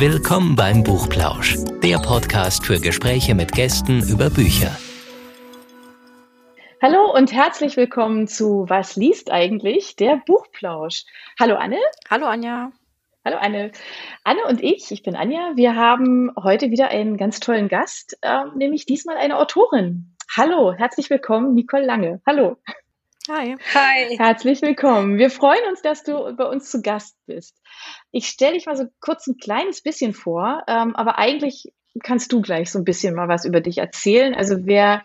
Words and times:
Willkommen 0.00 0.56
beim 0.56 0.82
Buchplausch, 0.82 1.56
der 1.82 1.98
Podcast 1.98 2.64
für 2.64 2.80
Gespräche 2.80 3.34
mit 3.34 3.52
Gästen 3.52 4.00
über 4.08 4.30
Bücher. 4.30 4.74
Hallo 6.80 7.14
und 7.14 7.34
herzlich 7.34 7.76
willkommen 7.76 8.26
zu 8.26 8.64
Was 8.66 8.96
liest 8.96 9.30
eigentlich? 9.30 9.96
Der 9.96 10.16
Buchplausch. 10.24 11.04
Hallo 11.38 11.56
Anne. 11.56 11.76
Hallo 12.08 12.24
Anja. 12.24 12.72
Hallo 13.26 13.36
Anne. 13.36 13.72
Anne 14.24 14.42
und 14.48 14.62
ich, 14.62 14.90
ich 14.90 15.02
bin 15.02 15.16
Anja, 15.16 15.52
wir 15.56 15.76
haben 15.76 16.32
heute 16.42 16.70
wieder 16.70 16.88
einen 16.88 17.18
ganz 17.18 17.38
tollen 17.38 17.68
Gast, 17.68 18.16
äh, 18.22 18.44
nämlich 18.56 18.86
diesmal 18.86 19.18
eine 19.18 19.36
Autorin. 19.36 20.16
Hallo, 20.34 20.72
herzlich 20.72 21.10
willkommen, 21.10 21.52
Nicole 21.52 21.84
Lange. 21.84 22.22
Hallo. 22.26 22.56
Hi. 23.28 23.54
Hi. 23.74 24.16
Herzlich 24.16 24.62
willkommen. 24.62 25.18
Wir 25.18 25.30
freuen 25.30 25.62
uns, 25.68 25.82
dass 25.82 26.02
du 26.02 26.34
bei 26.34 26.46
uns 26.46 26.70
zu 26.70 26.80
Gast 26.80 27.18
bist. 27.26 27.54
Ich 28.12 28.26
stelle 28.26 28.54
dich 28.54 28.66
mal 28.66 28.76
so 28.76 28.86
kurz 29.00 29.26
ein 29.26 29.36
kleines 29.36 29.82
bisschen 29.82 30.12
vor, 30.12 30.64
ähm, 30.66 30.96
aber 30.96 31.18
eigentlich 31.18 31.72
kannst 32.02 32.32
du 32.32 32.40
gleich 32.40 32.70
so 32.70 32.78
ein 32.78 32.84
bisschen 32.84 33.14
mal 33.14 33.28
was 33.28 33.44
über 33.44 33.60
dich 33.60 33.78
erzählen. 33.78 34.34
Also 34.34 34.66
wer, 34.66 35.02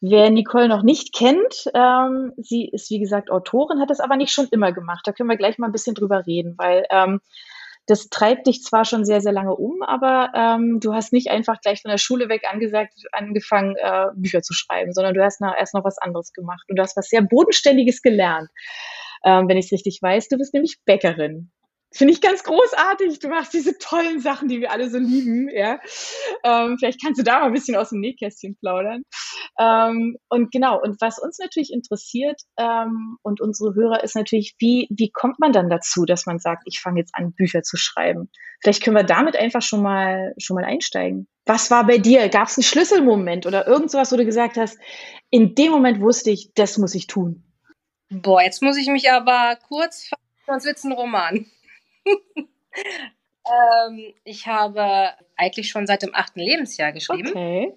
wer 0.00 0.30
Nicole 0.30 0.68
noch 0.68 0.82
nicht 0.82 1.14
kennt, 1.14 1.70
ähm, 1.74 2.32
sie 2.36 2.68
ist 2.68 2.90
wie 2.90 2.98
gesagt 2.98 3.30
Autorin, 3.30 3.80
hat 3.80 3.90
das 3.90 4.00
aber 4.00 4.16
nicht 4.16 4.32
schon 4.32 4.48
immer 4.50 4.72
gemacht. 4.72 5.02
Da 5.04 5.12
können 5.12 5.28
wir 5.28 5.36
gleich 5.36 5.58
mal 5.58 5.66
ein 5.66 5.72
bisschen 5.72 5.94
drüber 5.94 6.26
reden, 6.26 6.54
weil 6.56 6.86
ähm, 6.90 7.20
das 7.86 8.08
treibt 8.08 8.46
dich 8.46 8.62
zwar 8.62 8.84
schon 8.84 9.04
sehr, 9.04 9.20
sehr 9.20 9.32
lange 9.32 9.54
um, 9.54 9.82
aber 9.82 10.32
ähm, 10.34 10.80
du 10.80 10.94
hast 10.94 11.12
nicht 11.12 11.30
einfach 11.30 11.60
gleich 11.60 11.82
von 11.82 11.90
der 11.90 11.98
Schule 11.98 12.28
weg 12.28 12.44
angesagt, 12.50 12.94
angefangen, 13.12 13.76
äh, 13.76 14.06
Bücher 14.14 14.42
zu 14.42 14.54
schreiben, 14.54 14.92
sondern 14.92 15.14
du 15.14 15.22
hast 15.22 15.40
noch, 15.40 15.54
erst 15.56 15.74
noch 15.74 15.84
was 15.84 15.98
anderes 15.98 16.32
gemacht 16.32 16.64
und 16.68 16.76
du 16.76 16.82
hast 16.82 16.96
was 16.96 17.08
sehr 17.08 17.20
Bodenständiges 17.20 18.00
gelernt, 18.00 18.48
ähm, 19.24 19.48
wenn 19.48 19.58
ich 19.58 19.66
es 19.66 19.72
richtig 19.72 20.00
weiß. 20.00 20.28
Du 20.28 20.38
bist 20.38 20.54
nämlich 20.54 20.78
Bäckerin. 20.86 21.50
Finde 21.96 22.12
ich 22.12 22.20
ganz 22.20 22.42
großartig. 22.42 23.20
Du 23.20 23.28
machst 23.28 23.54
diese 23.54 23.78
tollen 23.78 24.18
Sachen, 24.18 24.48
die 24.48 24.60
wir 24.60 24.72
alle 24.72 24.90
so 24.90 24.98
lieben. 24.98 25.48
Ja, 25.48 25.78
ähm, 26.42 26.76
vielleicht 26.76 27.00
kannst 27.00 27.20
du 27.20 27.24
da 27.24 27.38
mal 27.38 27.46
ein 27.46 27.52
bisschen 27.52 27.76
aus 27.76 27.90
dem 27.90 28.00
Nähkästchen 28.00 28.56
plaudern. 28.56 29.02
Ähm, 29.60 30.16
und 30.28 30.50
genau. 30.50 30.80
Und 30.82 31.00
was 31.00 31.20
uns 31.20 31.38
natürlich 31.38 31.72
interessiert 31.72 32.40
ähm, 32.58 33.16
und 33.22 33.40
unsere 33.40 33.74
Hörer 33.74 34.02
ist 34.02 34.16
natürlich, 34.16 34.56
wie 34.58 34.88
wie 34.90 35.10
kommt 35.10 35.38
man 35.38 35.52
dann 35.52 35.70
dazu, 35.70 36.04
dass 36.04 36.26
man 36.26 36.40
sagt, 36.40 36.64
ich 36.66 36.80
fange 36.80 36.98
jetzt 36.98 37.14
an, 37.14 37.32
Bücher 37.32 37.62
zu 37.62 37.76
schreiben? 37.76 38.28
Vielleicht 38.60 38.82
können 38.82 38.96
wir 38.96 39.04
damit 39.04 39.36
einfach 39.36 39.62
schon 39.62 39.82
mal 39.82 40.34
schon 40.38 40.56
mal 40.56 40.64
einsteigen. 40.64 41.28
Was 41.46 41.70
war 41.70 41.86
bei 41.86 41.98
dir? 41.98 42.28
Gab 42.28 42.48
es 42.48 42.58
einen 42.58 42.64
Schlüsselmoment 42.64 43.46
oder 43.46 43.68
irgend 43.68 43.92
sowas, 43.92 44.10
wo 44.10 44.16
du 44.16 44.24
gesagt 44.24 44.56
hast, 44.56 44.78
in 45.30 45.54
dem 45.54 45.70
Moment 45.70 46.00
wusste 46.00 46.30
ich, 46.30 46.52
das 46.54 46.76
muss 46.76 46.96
ich 46.96 47.06
tun? 47.06 47.44
Boah, 48.10 48.42
jetzt 48.42 48.62
muss 48.62 48.76
ich 48.76 48.88
mich 48.88 49.12
aber 49.12 49.58
kurz, 49.68 50.10
sonst 50.46 50.64
wird 50.64 50.78
es 50.78 50.84
ein 50.84 50.92
Roman. 50.92 51.46
ähm, 53.86 54.14
ich 54.24 54.46
habe 54.46 55.10
eigentlich 55.36 55.70
schon 55.70 55.86
seit 55.86 56.02
dem 56.02 56.14
achten 56.14 56.40
Lebensjahr 56.40 56.92
geschrieben. 56.92 57.30
Okay. 57.30 57.74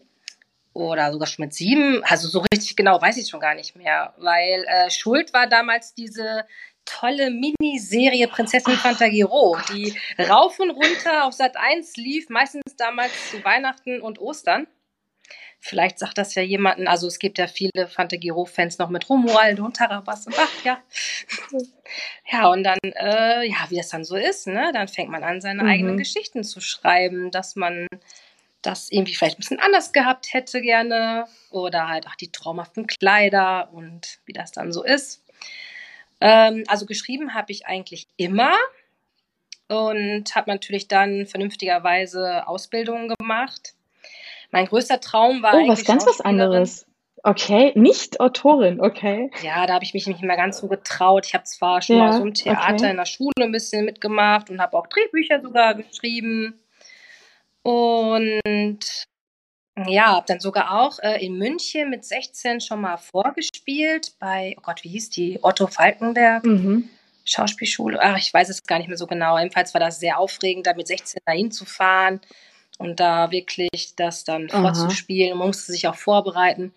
Oder 0.73 1.11
sogar 1.11 1.27
schon 1.27 1.45
mit 1.45 1.53
sieben. 1.53 2.03
Also 2.03 2.27
so 2.27 2.43
richtig 2.53 2.75
genau 2.75 3.01
weiß 3.01 3.17
ich 3.17 3.29
schon 3.29 3.39
gar 3.39 3.55
nicht 3.55 3.75
mehr. 3.75 4.13
Weil 4.17 4.63
äh, 4.67 4.91
Schuld 4.91 5.33
war 5.33 5.47
damals 5.47 5.95
diese 5.95 6.45
tolle 6.85 7.29
Miniserie 7.31 8.27
Prinzessin 8.27 8.75
Fantagiro, 8.75 9.57
die 9.73 9.93
rauf 10.17 10.59
und 10.59 10.71
runter 10.71 11.25
auf 11.25 11.33
Sat 11.33 11.57
1 11.57 11.97
lief, 11.97 12.29
meistens 12.29 12.75
damals 12.77 13.11
zu 13.29 13.43
Weihnachten 13.43 14.01
und 14.01 14.19
Ostern. 14.19 14.67
Vielleicht 15.67 15.99
sagt 15.99 16.17
das 16.17 16.33
ja 16.35 16.41
jemanden, 16.41 16.87
also 16.87 17.07
es 17.07 17.19
gibt 17.19 17.37
ja 17.37 17.47
viele 17.47 17.87
Fantagiro-Fans 17.87 18.77
noch 18.77 18.89
mit 18.89 19.09
Romuald 19.09 19.59
und 19.59 19.75
Tarabas 19.75 20.25
und 20.25 20.35
ach 20.37 20.63
ja. 20.63 20.81
Ja, 22.31 22.49
und 22.49 22.63
dann, 22.63 22.77
äh, 22.83 23.47
ja, 23.47 23.55
wie 23.69 23.77
das 23.77 23.89
dann 23.89 24.03
so 24.03 24.15
ist, 24.15 24.47
ne? 24.47 24.71
Dann 24.73 24.87
fängt 24.87 25.09
man 25.09 25.23
an, 25.23 25.41
seine 25.41 25.63
mhm. 25.63 25.69
eigenen 25.69 25.97
Geschichten 25.97 26.43
zu 26.43 26.61
schreiben, 26.61 27.31
dass 27.31 27.55
man 27.55 27.87
das 28.61 28.91
irgendwie 28.91 29.15
vielleicht 29.15 29.37
ein 29.37 29.39
bisschen 29.39 29.59
anders 29.59 29.93
gehabt 29.93 30.33
hätte 30.33 30.61
gerne. 30.61 31.25
Oder 31.49 31.87
halt, 31.87 32.05
ach, 32.07 32.15
die 32.15 32.31
traumhaften 32.31 32.87
Kleider 32.87 33.69
und 33.73 34.19
wie 34.25 34.33
das 34.33 34.51
dann 34.51 34.71
so 34.71 34.83
ist. 34.83 35.23
Ähm, 36.21 36.63
also 36.67 36.85
geschrieben 36.85 37.33
habe 37.33 37.51
ich 37.51 37.65
eigentlich 37.65 38.07
immer 38.17 38.53
und 39.67 40.33
habe 40.35 40.49
natürlich 40.49 40.87
dann 40.87 41.25
vernünftigerweise 41.25 42.47
Ausbildungen 42.47 43.13
gemacht 43.17 43.76
mein 44.51 44.65
größter 44.65 44.99
Traum 44.99 45.41
war. 45.43 45.55
Oh, 45.55 45.67
was 45.67 45.85
ganz 45.85 46.05
was 46.05 46.21
anderes. 46.21 46.85
Okay, 47.23 47.71
nicht 47.75 48.19
Autorin, 48.19 48.79
okay. 48.79 49.31
Ja, 49.41 49.65
da 49.65 49.73
habe 49.73 49.83
ich 49.83 49.93
mich 49.93 50.07
nicht 50.07 50.21
mehr 50.21 50.37
ganz 50.37 50.59
so 50.59 50.67
getraut. 50.67 51.25
Ich 51.25 51.33
habe 51.33 51.43
zwar 51.45 51.81
schon 51.81 51.97
ja, 51.97 52.03
mal 52.03 52.13
so 52.13 52.23
im 52.23 52.33
Theater 52.33 52.73
okay. 52.75 52.91
in 52.91 52.97
der 52.97 53.05
Schule 53.05 53.33
ein 53.41 53.51
bisschen 53.51 53.85
mitgemacht 53.85 54.49
und 54.49 54.61
habe 54.61 54.77
auch 54.77 54.87
Drehbücher 54.87 55.41
sogar 55.41 55.73
geschrieben. 55.75 56.59
Und 57.63 58.79
ja, 59.87 60.15
habe 60.15 60.25
dann 60.27 60.39
sogar 60.39 60.79
auch 60.79 60.99
äh, 60.99 61.23
in 61.25 61.37
München 61.37 61.89
mit 61.89 62.05
16 62.05 62.61
schon 62.61 62.81
mal 62.81 62.97
vorgespielt 62.97 64.13
bei, 64.19 64.55
oh 64.57 64.61
Gott, 64.61 64.83
wie 64.83 64.89
hieß 64.89 65.09
die? 65.09 65.39
Otto 65.41 65.67
Falkenberg. 65.67 66.45
Mhm. 66.45 66.89
Schauspielschule. 67.25 67.99
Ach, 68.01 68.17
ich 68.17 68.33
weiß 68.33 68.47
es 68.47 68.63
gar 68.63 68.77
nicht 68.77 68.87
mehr 68.87 68.97
so 68.97 69.05
genau. 69.05 69.37
Jedenfalls 69.37 69.73
war 69.73 69.81
das 69.81 69.99
sehr 69.99 70.17
aufregend, 70.17 70.65
da 70.65 70.73
mit 70.73 70.87
16 70.87 71.21
dahin 71.25 71.51
zu 71.51 71.65
fahren 71.65 72.21
und 72.77 72.99
da 72.99 73.31
wirklich 73.31 73.93
das 73.95 74.23
dann 74.23 74.49
Aha. 74.51 74.61
vorzuspielen. 74.61 75.37
Man 75.37 75.47
musste 75.47 75.71
sich 75.71 75.87
auch 75.87 75.95
vorbereiten. 75.95 76.73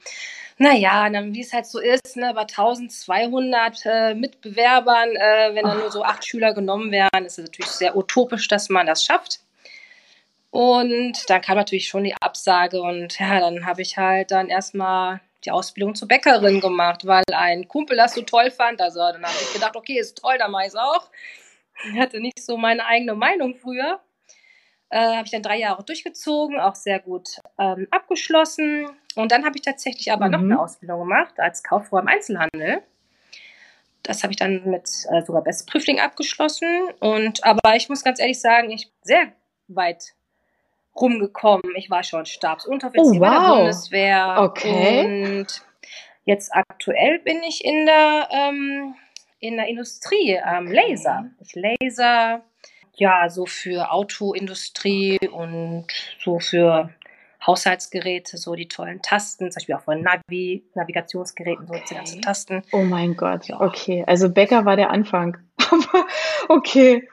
Naja, 0.58 1.08
dann, 1.08 1.32
wie 1.32 1.40
es 1.40 1.54
halt 1.54 1.66
so 1.66 1.78
ist, 1.78 2.16
ne, 2.16 2.32
bei 2.34 2.42
1200 2.42 3.86
äh, 3.86 4.14
Mitbewerbern, 4.14 5.16
äh, 5.16 5.54
wenn 5.54 5.64
dann 5.64 5.78
nur 5.78 5.90
so 5.90 6.04
acht 6.04 6.26
Schüler 6.26 6.52
genommen 6.52 6.90
werden, 6.90 7.24
ist 7.24 7.38
es 7.38 7.46
natürlich 7.46 7.70
sehr 7.70 7.96
utopisch, 7.96 8.46
dass 8.46 8.68
man 8.68 8.86
das 8.86 9.04
schafft. 9.04 9.40
Und 10.50 11.30
dann 11.30 11.40
kam 11.40 11.56
natürlich 11.56 11.88
schon 11.88 12.04
die 12.04 12.14
Absage 12.20 12.82
und 12.82 13.18
ja, 13.18 13.40
dann 13.40 13.64
habe 13.64 13.82
ich 13.82 13.96
halt 13.96 14.32
dann 14.32 14.48
erstmal 14.48 15.20
die 15.44 15.50
Ausbildung 15.50 15.94
zur 15.94 16.08
Bäckerin 16.08 16.60
gemacht, 16.60 17.06
weil 17.06 17.24
ein 17.32 17.66
Kumpel 17.68 17.96
das 17.96 18.14
so 18.14 18.22
toll 18.22 18.50
fand. 18.50 18.80
Also 18.80 18.98
dann 18.98 19.24
habe 19.24 19.36
ich 19.40 19.52
gedacht, 19.54 19.76
okay, 19.76 19.98
ist 19.98 20.18
toll, 20.18 20.36
dann 20.38 20.50
mache 20.50 20.64
ich 20.64 20.68
es 20.68 20.76
auch. 20.76 21.08
Ich 21.90 21.98
hatte 21.98 22.20
nicht 22.20 22.42
so 22.44 22.56
meine 22.58 22.84
eigene 22.84 23.14
Meinung 23.14 23.54
früher. 23.54 24.00
Äh, 24.90 25.16
habe 25.16 25.24
ich 25.24 25.30
dann 25.30 25.42
drei 25.42 25.58
Jahre 25.58 25.84
durchgezogen, 25.84 26.58
auch 26.58 26.74
sehr 26.74 26.98
gut 26.98 27.28
ähm, 27.58 27.86
abgeschlossen. 27.92 28.88
Und 29.14 29.30
dann 29.30 29.44
habe 29.44 29.56
ich 29.56 29.62
tatsächlich 29.62 30.12
aber 30.12 30.26
mhm. 30.26 30.32
noch 30.32 30.40
eine 30.40 30.60
Ausbildung 30.60 31.00
gemacht 31.00 31.34
als 31.38 31.62
Kauffrau 31.62 31.98
im 31.98 32.08
Einzelhandel. 32.08 32.82
Das 34.02 34.22
habe 34.22 34.32
ich 34.32 34.36
dann 34.36 34.64
mit 34.68 34.88
äh, 35.10 35.22
sogar 35.22 35.42
Best 35.42 35.70
Prüfling 35.70 36.00
abgeschlossen. 36.00 36.88
Und 36.98 37.44
aber 37.44 37.76
ich 37.76 37.88
muss 37.88 38.02
ganz 38.02 38.18
ehrlich 38.18 38.40
sagen, 38.40 38.70
ich 38.70 38.86
bin 38.86 38.98
sehr 39.02 39.32
weit 39.68 40.14
rumgekommen. 40.96 41.76
Ich 41.76 41.88
war 41.88 42.02
schon 42.02 42.26
Stabsunteroffizier 42.26 43.20
oh, 43.20 43.24
wow. 43.24 43.30
bei 43.30 43.30
der 43.30 43.56
Bundeswehr. 43.56 44.36
Okay. 44.40 45.38
Und 45.38 45.62
jetzt 46.24 46.52
aktuell 46.52 47.20
bin 47.20 47.42
ich 47.44 47.64
in 47.64 47.86
der, 47.86 48.28
ähm, 48.32 48.94
in 49.38 49.56
der 49.56 49.68
Industrie, 49.68 50.40
ähm, 50.44 50.66
Laser. 50.66 51.30
Ich 51.40 51.54
laser 51.54 52.42
ja, 53.00 53.30
so 53.30 53.46
für 53.46 53.90
Autoindustrie 53.90 55.18
und 55.32 55.86
so 56.22 56.38
für 56.38 56.90
Haushaltsgeräte, 57.46 58.36
so 58.36 58.54
die 58.54 58.68
tollen 58.68 59.00
Tasten, 59.00 59.50
zum 59.50 59.60
Beispiel 59.60 59.74
auch 59.74 59.82
von 59.82 60.02
Navi, 60.02 60.62
Navigationsgeräten, 60.74 61.66
so 61.66 61.72
die 61.72 61.94
ganzen 61.94 62.20
Tasten. 62.20 62.62
Oh 62.72 62.82
mein 62.82 63.16
Gott, 63.16 63.48
ja. 63.48 63.58
okay. 63.58 64.04
Also 64.06 64.28
Bäcker 64.28 64.66
war 64.66 64.76
der 64.76 64.90
Anfang. 64.90 65.38
Okay. 66.48 67.08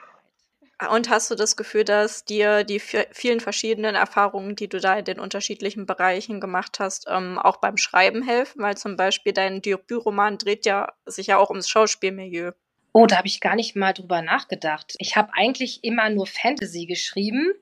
Und 0.90 1.08
hast 1.08 1.30
du 1.30 1.36
das 1.36 1.56
Gefühl, 1.56 1.84
dass 1.84 2.24
dir 2.24 2.64
die 2.64 2.80
vielen 2.80 3.40
verschiedenen 3.40 3.94
Erfahrungen, 3.94 4.56
die 4.56 4.68
du 4.68 4.80
da 4.80 4.96
in 4.98 5.04
den 5.04 5.20
unterschiedlichen 5.20 5.86
Bereichen 5.86 6.40
gemacht 6.40 6.78
hast, 6.80 7.06
ähm, 7.08 7.38
auch 7.38 7.58
beim 7.58 7.76
Schreiben 7.76 8.22
helfen? 8.22 8.62
Weil 8.62 8.76
zum 8.76 8.96
Beispiel 8.96 9.32
dein 9.32 9.62
Debütroman 9.62 10.38
dreht 10.38 10.66
ja 10.66 10.92
sich 11.06 11.28
ja 11.28 11.38
auch 11.38 11.50
ums 11.50 11.68
Schauspielmilieu. 11.68 12.52
Oh, 12.92 13.06
da 13.06 13.18
habe 13.18 13.28
ich 13.28 13.40
gar 13.40 13.54
nicht 13.54 13.76
mal 13.76 13.92
drüber 13.92 14.22
nachgedacht. 14.22 14.94
Ich 14.98 15.16
habe 15.16 15.32
eigentlich 15.34 15.84
immer 15.84 16.10
nur 16.10 16.26
Fantasy 16.26 16.86
geschrieben. 16.86 17.52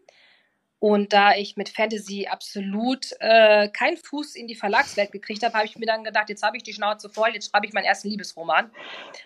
Und 0.78 1.12
da 1.12 1.34
ich 1.34 1.56
mit 1.56 1.70
Fantasy 1.70 2.26
absolut 2.30 3.06
äh, 3.20 3.68
keinen 3.68 3.96
Fuß 3.96 4.36
in 4.36 4.46
die 4.46 4.54
Verlagswelt 4.54 5.10
gekriegt 5.10 5.42
habe, 5.42 5.54
habe 5.54 5.66
ich 5.66 5.76
mir 5.76 5.86
dann 5.86 6.04
gedacht, 6.04 6.28
jetzt 6.28 6.42
habe 6.42 6.56
ich 6.58 6.62
die 6.62 6.74
Schnauze 6.74 7.08
voll, 7.08 7.30
jetzt 7.32 7.50
schreibe 7.50 7.66
ich 7.66 7.72
meinen 7.72 7.86
ersten 7.86 8.08
Liebesroman. 8.08 8.70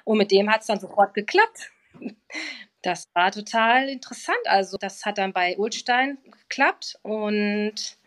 Und 0.04 0.18
mit 0.18 0.30
dem 0.30 0.48
hat 0.50 0.60
es 0.60 0.68
dann 0.68 0.80
sofort 0.80 1.14
geklappt. 1.14 1.70
Das 2.82 3.10
war 3.12 3.30
total 3.30 3.90
interessant. 3.90 4.38
Also 4.46 4.78
das 4.78 5.04
hat 5.04 5.18
dann 5.18 5.34
bei 5.34 5.58
Ulstein 5.58 6.16
geklappt 6.48 6.98
und 7.02 7.98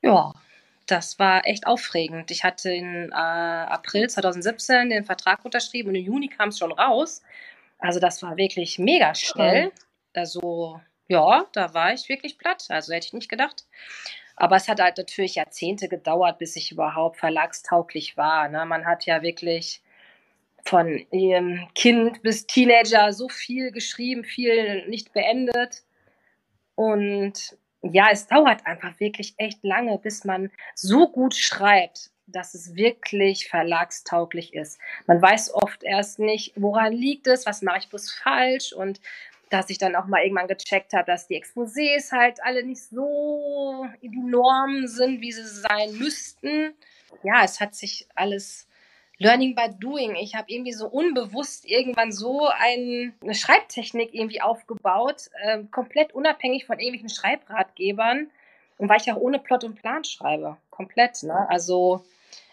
ja, 0.00 0.32
das 0.90 1.18
war 1.18 1.46
echt 1.46 1.66
aufregend. 1.66 2.30
Ich 2.30 2.44
hatte 2.44 2.72
in 2.72 3.10
äh, 3.10 3.14
April 3.14 4.08
2017 4.08 4.90
den 4.90 5.04
Vertrag 5.04 5.44
unterschrieben 5.44 5.90
und 5.90 5.94
im 5.94 6.04
Juni 6.04 6.28
kam 6.28 6.50
es 6.50 6.58
schon 6.58 6.72
raus. 6.72 7.22
Also 7.78 8.00
das 8.00 8.22
war 8.22 8.36
wirklich 8.36 8.78
mega 8.78 9.14
schnell. 9.14 9.72
Also 10.14 10.80
ja, 11.08 11.46
da 11.52 11.74
war 11.74 11.92
ich 11.92 12.08
wirklich 12.08 12.38
platt. 12.38 12.66
Also 12.68 12.92
hätte 12.92 13.06
ich 13.08 13.12
nicht 13.12 13.28
gedacht. 13.28 13.64
Aber 14.36 14.56
es 14.56 14.68
hat 14.68 14.80
halt 14.80 14.96
natürlich 14.96 15.34
Jahrzehnte 15.34 15.88
gedauert, 15.88 16.38
bis 16.38 16.56
ich 16.56 16.72
überhaupt 16.72 17.18
verlagstauglich 17.18 18.16
war. 18.16 18.48
Ne? 18.48 18.64
Man 18.64 18.86
hat 18.86 19.04
ja 19.06 19.22
wirklich 19.22 19.82
von 20.64 21.04
ähm, 21.12 21.68
Kind 21.74 22.22
bis 22.22 22.46
Teenager 22.46 23.12
so 23.12 23.28
viel 23.28 23.70
geschrieben, 23.72 24.24
viel 24.24 24.86
nicht 24.88 25.12
beendet. 25.12 25.82
Und 26.74 27.56
ja, 27.82 28.08
es 28.10 28.26
dauert 28.26 28.66
einfach 28.66 28.98
wirklich 29.00 29.34
echt 29.38 29.62
lange, 29.62 29.98
bis 29.98 30.24
man 30.24 30.50
so 30.74 31.08
gut 31.08 31.34
schreibt, 31.34 32.10
dass 32.26 32.54
es 32.54 32.74
wirklich 32.74 33.48
verlagstauglich 33.48 34.54
ist. 34.54 34.78
Man 35.06 35.20
weiß 35.20 35.54
oft 35.54 35.82
erst 35.82 36.18
nicht, 36.18 36.52
woran 36.56 36.92
liegt 36.92 37.26
es, 37.26 37.46
was 37.46 37.62
mache 37.62 37.78
ich 37.78 37.88
bloß 37.88 38.12
falsch 38.12 38.72
und 38.72 39.00
dass 39.48 39.68
ich 39.68 39.78
dann 39.78 39.96
auch 39.96 40.06
mal 40.06 40.22
irgendwann 40.22 40.46
gecheckt 40.46 40.92
habe, 40.92 41.06
dass 41.06 41.26
die 41.26 41.42
Exposés 41.42 42.12
halt 42.12 42.42
alle 42.42 42.62
nicht 42.62 42.84
so 42.84 43.84
die 44.00 44.08
Normen 44.08 44.86
sind, 44.86 45.20
wie 45.20 45.32
sie 45.32 45.44
sein 45.44 45.92
müssten. 45.98 46.74
Ja, 47.24 47.42
es 47.42 47.60
hat 47.60 47.74
sich 47.74 48.06
alles 48.14 48.68
Learning 49.20 49.54
by 49.54 49.68
Doing. 49.78 50.16
Ich 50.16 50.34
habe 50.34 50.46
irgendwie 50.48 50.72
so 50.72 50.86
unbewusst 50.86 51.66
irgendwann 51.66 52.10
so 52.10 52.48
ein, 52.48 53.14
eine 53.22 53.34
Schreibtechnik 53.34 54.14
irgendwie 54.14 54.40
aufgebaut, 54.40 55.28
äh, 55.42 55.58
komplett 55.70 56.14
unabhängig 56.14 56.64
von 56.64 56.78
irgendwelchen 56.78 57.10
Schreibratgebern 57.10 58.30
und 58.78 58.88
weil 58.88 58.98
ich 58.98 59.12
auch 59.12 59.18
ohne 59.18 59.38
Plot 59.38 59.64
und 59.64 59.74
Plan 59.74 60.04
schreibe. 60.04 60.56
Komplett, 60.70 61.22
ne? 61.22 61.46
Also 61.50 62.02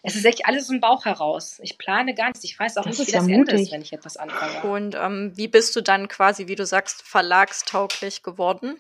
es 0.04 0.16
ist 0.16 0.26
echt 0.26 0.46
alles 0.46 0.68
dem 0.68 0.82
Bauch 0.82 1.06
heraus. 1.06 1.60
Ich 1.64 1.78
plane 1.78 2.14
gar 2.14 2.28
nichts. 2.28 2.44
Ich 2.44 2.60
weiß 2.60 2.78
auch 2.78 2.84
das 2.84 3.00
nicht, 3.00 3.08
wie 3.08 3.12
das 3.14 3.28
Ende 3.28 3.52
ist, 3.54 3.72
wenn 3.72 3.82
ich 3.82 3.94
etwas 3.94 4.18
anfange. 4.18 4.70
Und 4.70 4.96
ähm, 4.96 5.32
wie 5.36 5.48
bist 5.48 5.74
du 5.76 5.82
dann 5.82 6.10
quasi, 6.10 6.48
wie 6.48 6.56
du 6.56 6.66
sagst, 6.66 7.02
verlagstauglich 7.02 8.24
geworden? 8.24 8.78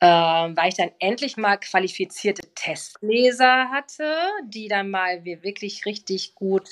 Ähm, 0.00 0.56
weil 0.56 0.68
ich 0.68 0.76
dann 0.76 0.90
endlich 1.00 1.36
mal 1.36 1.56
qualifizierte 1.56 2.42
Testleser 2.54 3.70
hatte, 3.70 4.16
die 4.44 4.68
dann 4.68 4.90
mal 4.90 5.24
wir 5.24 5.42
wirklich 5.42 5.86
richtig 5.86 6.34
gut 6.34 6.68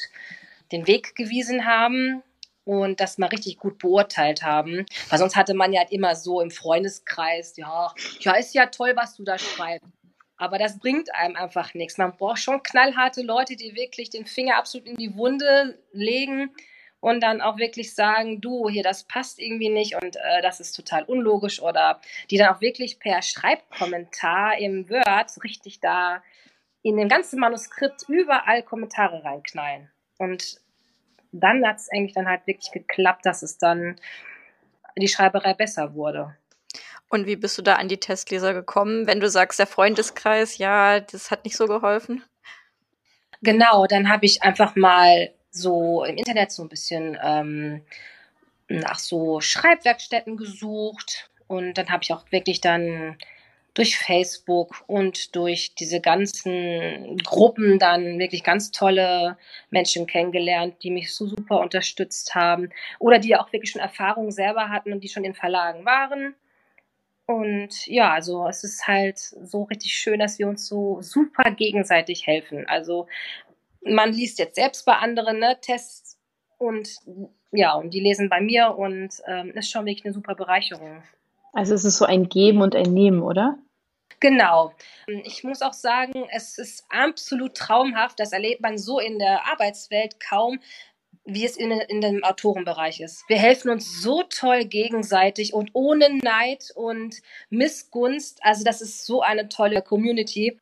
den 0.73 0.87
Weg 0.87 1.14
gewiesen 1.14 1.67
haben 1.67 2.23
und 2.64 3.00
das 3.00 3.19
mal 3.19 3.28
richtig 3.28 3.58
gut 3.58 3.78
beurteilt 3.78 4.43
haben. 4.43 4.87
Weil 5.08 5.19
sonst 5.19 5.37
hatte 5.37 5.55
man 5.55 5.73
ja 5.73 5.81
halt 5.81 5.93
immer 5.93 6.14
so 6.14 6.40
im 6.40 6.50
Freundeskreis, 6.50 7.56
ja, 7.56 7.93
ja, 8.20 8.32
ist 8.34 8.55
ja 8.55 8.67
toll, 8.67 8.93
was 8.96 9.17
du 9.17 9.25
da 9.25 9.38
schreibst. 9.38 9.88
Aber 10.37 10.58
das 10.58 10.79
bringt 10.79 11.14
einem 11.14 11.34
einfach 11.34 11.75
nichts. 11.75 11.96
Man 11.96 12.17
braucht 12.17 12.38
schon 12.38 12.62
knallharte 12.62 13.22
Leute, 13.22 13.56
die 13.56 13.75
wirklich 13.75 14.11
den 14.11 14.26
Finger 14.26 14.56
absolut 14.56 14.87
in 14.87 14.96
die 14.96 15.17
Wunde 15.17 15.79
legen 15.93 16.50
und 17.06 17.20
dann 17.20 17.41
auch 17.41 17.56
wirklich 17.56 17.94
sagen, 17.94 18.41
du, 18.41 18.69
hier, 18.69 18.82
das 18.82 19.05
passt 19.05 19.38
irgendwie 19.38 19.69
nicht 19.69 19.94
und 19.94 20.17
äh, 20.17 20.43
das 20.43 20.58
ist 20.58 20.73
total 20.73 21.05
unlogisch 21.05 21.62
oder 21.62 22.00
die 22.31 22.37
dann 22.37 22.53
auch 22.53 22.61
wirklich 22.61 22.99
per 22.99 23.23
Schreibkommentar 23.23 24.58
im 24.58 24.91
Word 24.91 25.31
richtig 25.44 25.79
da 25.79 26.20
in 26.82 26.97
dem 26.97 27.08
ganzen 27.08 27.38
Manuskript 27.38 28.08
überall 28.08 28.64
Kommentare 28.64 29.23
reinknallen. 29.23 29.88
Und 30.19 30.61
dann 31.31 31.64
hat 31.64 31.76
es 31.76 31.88
eigentlich 31.93 32.14
dann 32.14 32.26
halt 32.26 32.44
wirklich 32.49 32.73
geklappt, 32.73 33.25
dass 33.25 33.44
es 33.44 33.56
dann 33.56 34.00
die 34.99 35.06
Schreiberei 35.06 35.55
besser 35.55 35.94
wurde. 35.94 36.37
Und 37.08 37.29
wie 37.29 37.37
bist 37.37 37.56
du 37.56 37.62
da 37.62 37.75
an 37.75 37.87
die 37.87 38.00
Testleser 38.00 38.53
gekommen, 38.53 39.06
wenn 39.06 39.20
du 39.20 39.31
sagst, 39.31 39.61
der 39.61 39.69
Freundeskreis, 39.69 40.58
ja, 40.58 40.99
das 40.99 41.31
hat 41.31 41.44
nicht 41.44 41.56
so 41.56 41.69
geholfen? 41.69 42.25
Genau, 43.43 43.87
dann 43.87 44.08
habe 44.08 44.26
ich 44.26 44.43
einfach 44.43 44.75
mal 44.75 45.35
so 45.56 46.05
im 46.05 46.17
Internet 46.17 46.53
so 46.53 46.62
ein 46.62 46.69
bisschen 46.69 47.19
ähm, 47.23 47.82
nach 48.69 48.99
so 48.99 49.41
Schreibwerkstätten 49.41 50.37
gesucht 50.37 51.31
und 51.47 51.75
dann 51.75 51.91
habe 51.91 52.03
ich 52.03 52.12
auch 52.12 52.25
wirklich 52.31 52.61
dann 52.61 53.17
durch 53.76 53.99
Facebook 53.99 54.85
und 54.87 55.37
durch 55.37 55.75
diese 55.75 56.00
ganzen 56.00 57.19
Gruppen 57.19 57.79
dann 57.79 58.19
wirklich 58.19 58.43
ganz 58.43 58.70
tolle 58.70 59.37
Menschen 59.69 60.06
kennengelernt, 60.06 60.82
die 60.82 60.91
mich 60.91 61.14
so 61.14 61.26
super 61.26 61.61
unterstützt 61.61 62.35
haben 62.35 62.70
oder 62.99 63.19
die 63.19 63.37
auch 63.37 63.53
wirklich 63.53 63.70
schon 63.70 63.82
Erfahrungen 63.82 64.32
selber 64.32 64.70
hatten 64.70 64.93
und 64.93 65.05
die 65.05 65.11
schon 65.11 65.25
in 65.25 65.35
Verlagen 65.35 65.85
waren. 65.85 66.35
Und 67.26 67.87
ja, 67.87 68.12
also 68.14 68.49
es 68.49 68.64
ist 68.64 68.87
halt 68.87 69.19
so 69.19 69.64
richtig 69.64 69.93
schön, 69.93 70.20
dass 70.20 70.38
wir 70.38 70.49
uns 70.49 70.67
so 70.67 71.03
super 71.03 71.50
gegenseitig 71.50 72.26
helfen. 72.26 72.67
Also 72.69 73.08
man 73.88 74.12
liest 74.12 74.38
jetzt 74.38 74.56
selbst 74.56 74.84
bei 74.84 74.94
anderen 74.94 75.38
ne, 75.38 75.58
Tests 75.60 76.18
und 76.58 76.88
ja, 77.52 77.74
und 77.74 77.94
die 77.94 78.00
lesen 78.00 78.28
bei 78.28 78.40
mir 78.40 78.76
und 78.76 79.10
ähm, 79.26 79.52
ist 79.52 79.70
schon 79.70 79.86
wirklich 79.86 80.04
eine 80.04 80.14
super 80.14 80.34
Bereicherung. 80.34 81.02
Also 81.52 81.74
es 81.74 81.84
ist 81.84 81.96
so 81.96 82.04
ein 82.04 82.28
Geben 82.28 82.60
und 82.60 82.74
ein 82.74 82.92
Nehmen, 82.92 83.22
oder? 83.22 83.58
Genau. 84.20 84.72
Ich 85.06 85.44
muss 85.44 85.62
auch 85.62 85.72
sagen, 85.72 86.26
es 86.30 86.58
ist 86.58 86.84
absolut 86.88 87.54
traumhaft. 87.54 88.18
Das 88.18 88.32
erlebt 88.32 88.60
man 88.60 88.78
so 88.78 88.98
in 88.98 89.18
der 89.18 89.46
Arbeitswelt 89.46 90.20
kaum, 90.20 90.60
wie 91.24 91.44
es 91.44 91.56
in, 91.56 91.70
in 91.70 92.00
dem 92.00 92.24
Autorenbereich 92.24 93.00
ist. 93.00 93.28
Wir 93.28 93.38
helfen 93.38 93.70
uns 93.70 94.00
so 94.00 94.22
toll 94.22 94.64
gegenseitig 94.64 95.52
und 95.52 95.70
ohne 95.72 96.16
Neid 96.16 96.70
und 96.74 97.16
Missgunst. 97.50 98.38
Also 98.42 98.64
das 98.64 98.80
ist 98.80 99.04
so 99.04 99.22
eine 99.22 99.48
tolle 99.48 99.82
Community. 99.82 100.58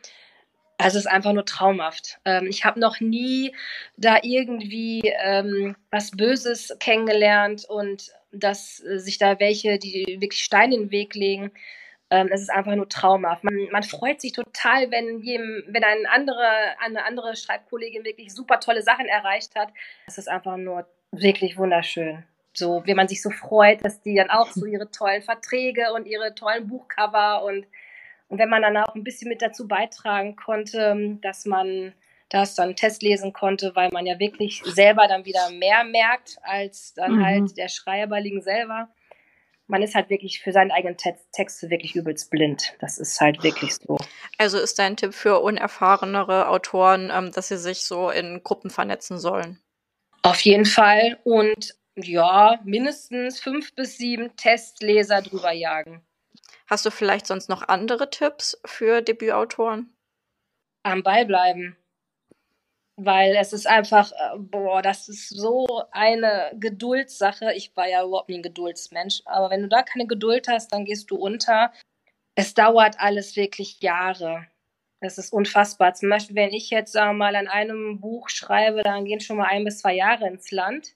Also 0.79 0.99
es 0.99 1.05
ist 1.05 1.11
einfach 1.11 1.33
nur 1.33 1.45
traumhaft. 1.45 2.19
Ähm, 2.25 2.47
ich 2.49 2.65
habe 2.65 2.81
noch 2.81 3.01
nie 3.01 3.55
da 3.97 4.19
irgendwie 4.23 5.03
ähm, 5.23 5.77
was 5.91 6.11
Böses 6.11 6.77
kennengelernt 6.81 7.65
und 7.69 8.13
dass 8.33 8.83
äh, 8.85 8.99
sich 8.99 9.19
da 9.19 9.39
welche, 9.39 9.79
die 9.79 10.19
wirklich 10.21 10.43
Steine 10.43 10.75
in 10.75 10.83
den 10.83 10.91
Weg 10.91 11.15
legen. 11.15 11.53
Ähm, 12.11 12.29
es 12.33 12.43
ist 12.43 12.51
einfach 12.51 12.75
nur 12.75 12.89
traumhaft. 12.89 13.45
Man, 13.45 13.69
man 13.71 13.83
freut 13.83 14.21
sich 14.21 14.33
total, 14.33 14.91
wenn, 14.91 15.21
jedem, 15.21 15.65
wenn 15.69 15.85
eine, 15.85 16.11
andere, 16.11 16.49
eine 16.81 17.05
andere 17.05 17.37
Schreibkollegin 17.37 18.05
wirklich 18.05 18.35
super 18.35 18.61
tolle 18.61 18.83
Sachen 18.83 19.07
erreicht 19.07 19.55
hat. 19.55 19.69
Es 20.07 20.19
ist 20.19 20.29
einfach 20.29 20.57
nur 20.57 20.87
wirklich 21.13 21.57
wunderschön. 21.57 22.25
So, 22.53 22.83
wie 22.85 22.95
man 22.95 23.09
sich 23.09 23.23
so 23.23 23.31
freut, 23.31 23.85
dass 23.85 24.01
die 24.03 24.15
dann 24.15 24.31
auch 24.31 24.51
so 24.53 24.67
ihre 24.67 24.91
tollen 24.91 25.23
Verträge 25.23 25.93
und 25.93 26.07
ihre 26.07 26.35
tollen 26.35 26.69
Buchcover 26.69 27.43
und 27.45 27.67
und 28.35 28.41
wenn 28.41 28.49
man 28.49 28.63
dann 28.63 28.77
auch 28.79 28.97
ein 28.97 29.05
bisschen 29.05 29.29
mit 29.29 29.43
dazu 29.43 29.69
beitragen 29.69 30.35
konnte, 30.35 31.19
dass 31.23 31.47
man 31.47 31.95
das 32.31 32.57
dann 32.57 32.75
Test 32.75 33.01
lesen 33.01 33.33
konnte, 33.33 33.77
weil 33.77 33.91
man 33.93 34.07
ja 34.07 34.19
wirklich 34.19 34.61
selber 34.65 35.07
dann 35.07 35.25
wieder 35.25 35.51
mehr 35.51 35.85
merkt 35.85 36.39
als 36.43 36.95
dann 36.95 37.19
mhm. 37.19 37.25
halt 37.25 37.57
der 37.57 37.69
Schreiberling 37.69 38.43
selber. 38.43 38.89
Man 39.69 39.83
ist 39.83 39.95
halt 39.95 40.11
wirklich 40.11 40.41
für 40.41 40.51
seinen 40.51 40.73
eigenen 40.73 40.97
Text 40.97 41.71
wirklich 41.71 41.95
übelst 41.95 42.29
blind. 42.33 42.75
Das 42.81 42.99
ist 42.99 43.21
halt 43.21 43.45
wirklich 43.45 43.77
so. 43.77 43.99
Also 44.37 44.59
ist 44.59 44.81
dein 44.81 44.97
Tipp 44.97 45.15
für 45.15 45.39
unerfahrenere 45.39 46.49
Autoren, 46.49 47.13
ähm, 47.15 47.31
dass 47.31 47.47
sie 47.47 47.57
sich 47.57 47.85
so 47.85 48.11
in 48.11 48.43
Gruppen 48.43 48.69
vernetzen 48.69 49.17
sollen? 49.21 49.61
Auf 50.23 50.41
jeden 50.41 50.67
Fall. 50.67 51.19
Und 51.23 51.77
ja, 51.95 52.59
mindestens 52.65 53.39
fünf 53.39 53.77
bis 53.77 53.97
sieben 53.97 54.35
Testleser 54.35 55.23
drüber 55.23 55.53
jagen. 55.53 56.05
Hast 56.67 56.87
du 56.87 56.91
vielleicht 56.91 57.27
sonst 57.27 57.49
noch 57.49 57.69
andere 57.69 58.11
Tipps 58.11 58.59
für 58.65 59.03
Debütautoren? 59.03 59.95
Am 60.83 61.03
Ball 61.03 61.27
bleiben. 61.27 61.77
Weil 62.97 63.35
es 63.37 63.53
ist 63.53 63.67
einfach, 63.67 64.13
äh, 64.13 64.39
boah, 64.39 64.81
das 64.81 65.09
ist 65.09 65.29
so 65.29 65.67
eine 65.91 66.53
Geduldssache. 66.55 67.53
Ich 67.55 67.77
war 67.77 67.89
ja 67.89 68.05
überhaupt 68.05 68.29
nie 68.29 68.39
ein 68.39 68.43
Geduldsmensch. 68.43 69.23
Aber 69.25 69.51
wenn 69.51 69.63
du 69.63 69.69
da 69.69 69.83
keine 69.83 70.07
Geduld 70.07 70.49
hast, 70.49 70.73
dann 70.73 70.85
gehst 70.85 71.11
du 71.11 71.17
unter. 71.17 71.73
Es 72.37 72.55
dauert 72.55 73.01
alles 73.01 73.37
wirklich 73.37 73.81
Jahre. 73.81 74.47
Es 75.01 75.19
ist 75.19 75.33
unfassbar. 75.33 75.95
Zum 75.95 76.09
Beispiel, 76.09 76.37
wenn 76.37 76.53
ich 76.53 76.71
jetzt 76.71 76.93
sagen 76.93 77.19
mal 77.19 77.37
an 77.37 77.49
einem 77.49 78.01
Buch 78.01 78.29
schreibe, 78.29 78.83
dann 78.83 79.05
gehen 79.05 79.21
schon 79.21 79.37
mal 79.37 79.49
ein 79.49 79.65
bis 79.65 79.81
zwei 79.81 79.95
Jahre 79.95 80.27
ins 80.29 80.51
Land. 80.51 80.95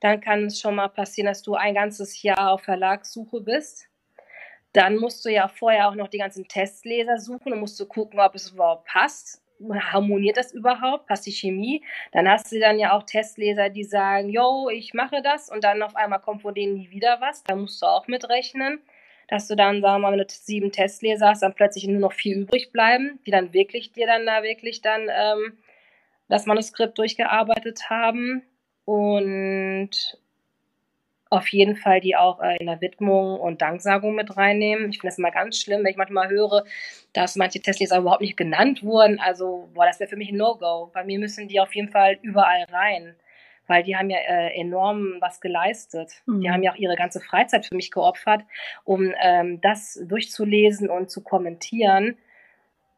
Dann 0.00 0.20
kann 0.20 0.46
es 0.46 0.60
schon 0.60 0.76
mal 0.76 0.88
passieren, 0.88 1.26
dass 1.26 1.42
du 1.42 1.54
ein 1.54 1.74
ganzes 1.74 2.22
Jahr 2.22 2.52
auf 2.52 2.62
Verlagssuche 2.62 3.40
bist. 3.40 3.88
Dann 4.72 4.96
musst 4.96 5.24
du 5.24 5.30
ja 5.30 5.48
vorher 5.48 5.88
auch 5.88 5.94
noch 5.94 6.08
die 6.08 6.18
ganzen 6.18 6.48
Testleser 6.48 7.18
suchen 7.18 7.52
und 7.52 7.60
musst 7.60 7.78
du 7.78 7.86
gucken, 7.86 8.20
ob 8.20 8.34
es 8.34 8.52
überhaupt 8.52 8.86
passt. 8.86 9.42
Harmoniert 9.70 10.36
das 10.36 10.52
überhaupt? 10.52 11.06
Passt 11.06 11.26
die 11.26 11.32
Chemie? 11.32 11.84
Dann 12.12 12.28
hast 12.28 12.50
du 12.50 12.58
dann 12.58 12.78
ja 12.78 12.92
auch 12.92 13.04
Testleser, 13.04 13.68
die 13.68 13.84
sagen, 13.84 14.28
yo, 14.30 14.68
ich 14.70 14.92
mache 14.94 15.22
das 15.22 15.50
und 15.50 15.62
dann 15.62 15.82
auf 15.82 15.94
einmal 15.94 16.20
kommt 16.20 16.42
von 16.42 16.54
denen 16.54 16.74
nie 16.74 16.90
wieder 16.90 17.20
was. 17.20 17.44
Da 17.44 17.54
musst 17.54 17.80
du 17.82 17.86
auch 17.86 18.08
mitrechnen, 18.08 18.80
dass 19.28 19.46
du 19.46 19.54
dann, 19.54 19.80
sagen 19.80 20.02
wir 20.02 20.10
mal, 20.10 20.12
wenn 20.12 20.26
du 20.26 20.26
sieben 20.28 20.72
Testleser 20.72 21.28
hast, 21.28 21.42
dann 21.42 21.54
plötzlich 21.54 21.86
nur 21.86 22.00
noch 22.00 22.12
vier 22.12 22.36
übrig 22.36 22.72
bleiben, 22.72 23.20
die 23.26 23.30
dann 23.30 23.52
wirklich 23.52 23.92
dir 23.92 24.06
dann 24.06 24.26
da 24.26 24.42
wirklich 24.42 24.80
dann 24.80 25.02
ähm, 25.02 25.58
das 26.28 26.46
Manuskript 26.46 26.98
durchgearbeitet 26.98 27.88
haben. 27.90 28.42
Und 28.84 30.18
auf 31.32 31.48
jeden 31.48 31.76
Fall 31.76 32.00
die 32.00 32.14
auch 32.14 32.40
äh, 32.42 32.58
in 32.58 32.66
der 32.66 32.82
Widmung 32.82 33.40
und 33.40 33.62
Danksagung 33.62 34.14
mit 34.14 34.36
reinnehmen. 34.36 34.90
Ich 34.90 34.98
finde 34.98 35.08
das 35.08 35.18
immer 35.18 35.30
ganz 35.30 35.58
schlimm, 35.58 35.82
wenn 35.82 35.90
ich 35.90 35.96
manchmal 35.96 36.28
höre, 36.28 36.64
dass 37.14 37.36
manche 37.36 37.60
Testleser 37.60 37.98
überhaupt 37.98 38.20
nicht 38.20 38.36
genannt 38.36 38.82
wurden. 38.82 39.18
Also, 39.18 39.70
boah, 39.72 39.86
das 39.86 39.98
wäre 39.98 40.10
für 40.10 40.16
mich 40.16 40.30
ein 40.30 40.36
No-Go. 40.36 40.90
Bei 40.92 41.04
mir 41.04 41.18
müssen 41.18 41.48
die 41.48 41.58
auf 41.58 41.74
jeden 41.74 41.88
Fall 41.88 42.18
überall 42.20 42.64
rein, 42.70 43.16
weil 43.66 43.82
die 43.82 43.96
haben 43.96 44.10
ja 44.10 44.18
äh, 44.18 44.60
enorm 44.60 45.16
was 45.20 45.40
geleistet. 45.40 46.12
Mhm. 46.26 46.40
Die 46.42 46.50
haben 46.50 46.62
ja 46.62 46.72
auch 46.72 46.76
ihre 46.76 46.96
ganze 46.96 47.20
Freizeit 47.20 47.64
für 47.64 47.76
mich 47.76 47.90
geopfert, 47.90 48.42
um 48.84 49.14
ähm, 49.22 49.58
das 49.62 49.98
durchzulesen 50.06 50.90
und 50.90 51.10
zu 51.10 51.22
kommentieren. 51.22 52.18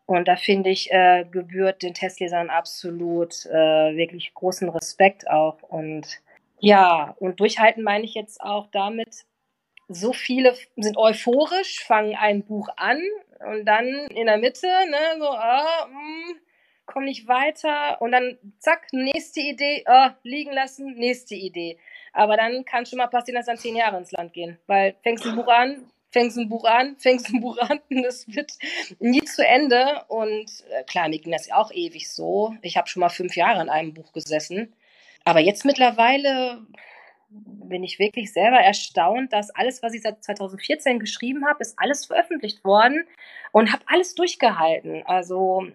Und 0.06 0.26
da 0.26 0.34
finde 0.34 0.70
ich, 0.70 0.90
äh, 0.90 1.24
gebührt 1.30 1.84
den 1.84 1.94
Testlesern 1.94 2.50
absolut 2.50 3.46
äh, 3.46 3.96
wirklich 3.96 4.34
großen 4.34 4.68
Respekt 4.70 5.30
auch. 5.30 5.62
Und 5.62 6.20
ja, 6.64 7.14
und 7.18 7.40
durchhalten 7.40 7.82
meine 7.82 8.04
ich 8.04 8.14
jetzt 8.14 8.40
auch 8.40 8.68
damit, 8.72 9.24
so 9.88 10.12
viele 10.12 10.54
sind 10.76 10.96
euphorisch, 10.96 11.84
fangen 11.84 12.16
ein 12.16 12.44
Buch 12.44 12.68
an 12.76 13.00
und 13.50 13.66
dann 13.66 13.86
in 14.14 14.26
der 14.26 14.38
Mitte, 14.38 14.66
ne, 14.66 15.18
so, 15.18 15.28
ah, 15.28 15.86
mh, 15.86 15.94
hm, 15.94 16.40
komm 16.86 17.04
nicht 17.04 17.28
weiter 17.28 18.00
und 18.00 18.12
dann 18.12 18.38
zack, 18.58 18.86
nächste 18.92 19.40
Idee, 19.40 19.84
ah, 19.86 20.14
liegen 20.22 20.52
lassen, 20.52 20.94
nächste 20.94 21.34
Idee. 21.34 21.78
Aber 22.12 22.36
dann 22.36 22.64
kann 22.64 22.86
schon 22.86 22.98
mal 22.98 23.08
passieren, 23.08 23.36
dass 23.36 23.46
dann 23.46 23.56
zehn 23.56 23.76
Jahre 23.76 23.98
ins 23.98 24.12
Land 24.12 24.32
gehen, 24.32 24.58
weil 24.66 24.94
fängst 25.02 25.26
ein 25.26 25.36
Buch 25.36 25.48
an, 25.48 25.90
fängst 26.10 26.38
ein 26.38 26.48
Buch 26.48 26.64
an, 26.64 26.96
fängst 26.98 27.28
ein 27.28 27.40
Buch 27.40 27.58
an 27.58 27.80
es 28.06 28.26
wird 28.28 28.52
nie 29.00 29.24
zu 29.24 29.46
Ende. 29.46 30.04
Und 30.08 30.50
äh, 30.70 30.84
klar, 30.84 31.08
mir 31.08 31.18
ging 31.18 31.32
das 31.32 31.50
auch 31.50 31.72
ewig 31.72 32.10
so. 32.10 32.54
Ich 32.62 32.76
habe 32.76 32.88
schon 32.88 33.00
mal 33.00 33.08
fünf 33.08 33.36
Jahre 33.36 33.60
an 33.60 33.68
einem 33.68 33.94
Buch 33.94 34.12
gesessen. 34.12 34.74
Aber 35.24 35.40
jetzt 35.40 35.64
mittlerweile 35.64 36.66
bin 37.30 37.82
ich 37.82 37.98
wirklich 37.98 38.32
selber 38.32 38.58
erstaunt, 38.58 39.32
dass 39.32 39.50
alles, 39.50 39.82
was 39.82 39.94
ich 39.94 40.02
seit 40.02 40.22
2014 40.22 40.98
geschrieben 41.00 41.46
habe, 41.46 41.60
ist 41.60 41.78
alles 41.78 42.06
veröffentlicht 42.06 42.64
worden 42.64 43.06
und 43.52 43.72
habe 43.72 43.82
alles 43.86 44.14
durchgehalten. 44.14 45.02
Also, 45.06 45.66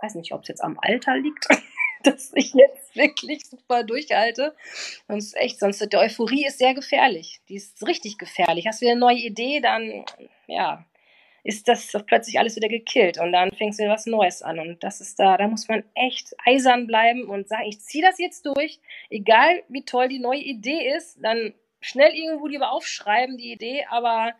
weiß 0.00 0.16
nicht, 0.16 0.32
ob 0.32 0.42
es 0.42 0.48
jetzt 0.48 0.62
am 0.62 0.78
Alter 0.82 1.16
liegt, 1.16 1.46
dass 2.02 2.32
ich 2.34 2.52
jetzt 2.54 2.94
wirklich 2.96 3.46
super 3.46 3.84
durchhalte. 3.84 4.54
Sonst 5.08 5.36
echt, 5.36 5.60
sonst 5.60 5.80
die 5.80 5.96
Euphorie 5.96 6.46
ist 6.46 6.58
sehr 6.58 6.74
gefährlich. 6.74 7.40
Die 7.48 7.56
ist 7.56 7.86
richtig 7.86 8.18
gefährlich. 8.18 8.66
Hast 8.66 8.82
du 8.82 8.86
eine 8.86 8.98
neue 8.98 9.18
Idee, 9.18 9.60
dann 9.60 10.04
ja, 10.46 10.84
ist 11.44 11.66
das 11.66 11.90
plötzlich 12.06 12.38
alles 12.38 12.56
wieder 12.56 12.68
gekillt 12.68 13.18
und 13.18 13.32
dann 13.32 13.50
fängst 13.52 13.78
du 13.78 13.84
wieder 13.84 13.92
was 13.92 14.06
Neues 14.06 14.42
an. 14.42 14.60
Und 14.60 14.82
das 14.84 15.00
ist 15.00 15.18
da, 15.18 15.36
da 15.36 15.48
muss 15.48 15.68
man 15.68 15.82
echt 15.94 16.34
eisern 16.44 16.86
bleiben 16.86 17.24
und 17.24 17.48
sagen, 17.48 17.64
ich 17.68 17.80
ziehe 17.80 18.04
das 18.04 18.18
jetzt 18.18 18.46
durch, 18.46 18.80
egal 19.10 19.62
wie 19.68 19.84
toll 19.84 20.08
die 20.08 20.20
neue 20.20 20.40
Idee 20.40 20.94
ist, 20.96 21.18
dann 21.20 21.54
schnell 21.80 22.14
irgendwo 22.14 22.46
lieber 22.46 22.70
aufschreiben, 22.70 23.38
die 23.38 23.52
Idee, 23.52 23.84
aber 23.90 24.32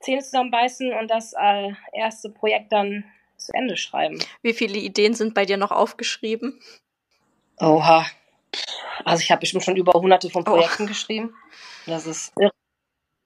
Zähne 0.00 0.22
zusammenbeißen 0.22 0.92
und 0.94 1.10
das 1.10 1.34
äh, 1.34 1.72
erste 1.92 2.30
Projekt 2.30 2.72
dann 2.72 3.04
zu 3.36 3.52
Ende 3.54 3.76
schreiben. 3.76 4.18
Wie 4.42 4.54
viele 4.54 4.78
Ideen 4.78 5.14
sind 5.14 5.34
bei 5.34 5.44
dir 5.44 5.56
noch 5.56 5.70
aufgeschrieben? 5.70 6.60
Oha. 7.60 8.06
Also 9.04 9.22
ich 9.22 9.30
habe 9.30 9.40
bestimmt 9.40 9.64
schon 9.64 9.76
über 9.76 9.92
hunderte 9.92 10.30
von 10.30 10.42
oh. 10.42 10.52
Projekten 10.52 10.84
oh. 10.84 10.88
geschrieben. 10.88 11.34
Das 11.86 12.06
ist 12.06 12.32
irre. 12.38 12.52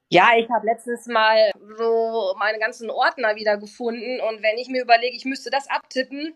Ja, 0.08 0.30
ich 0.36 0.48
habe 0.50 0.66
letztes 0.66 1.06
Mal 1.06 1.50
so 1.76 2.34
meine 2.38 2.58
ganzen 2.58 2.90
Ordner 2.90 3.34
wieder 3.34 3.56
gefunden 3.56 4.20
und 4.20 4.42
wenn 4.42 4.56
ich 4.58 4.68
mir 4.68 4.82
überlege, 4.82 5.16
ich 5.16 5.24
müsste 5.24 5.50
das 5.50 5.68
abtippen, 5.68 6.34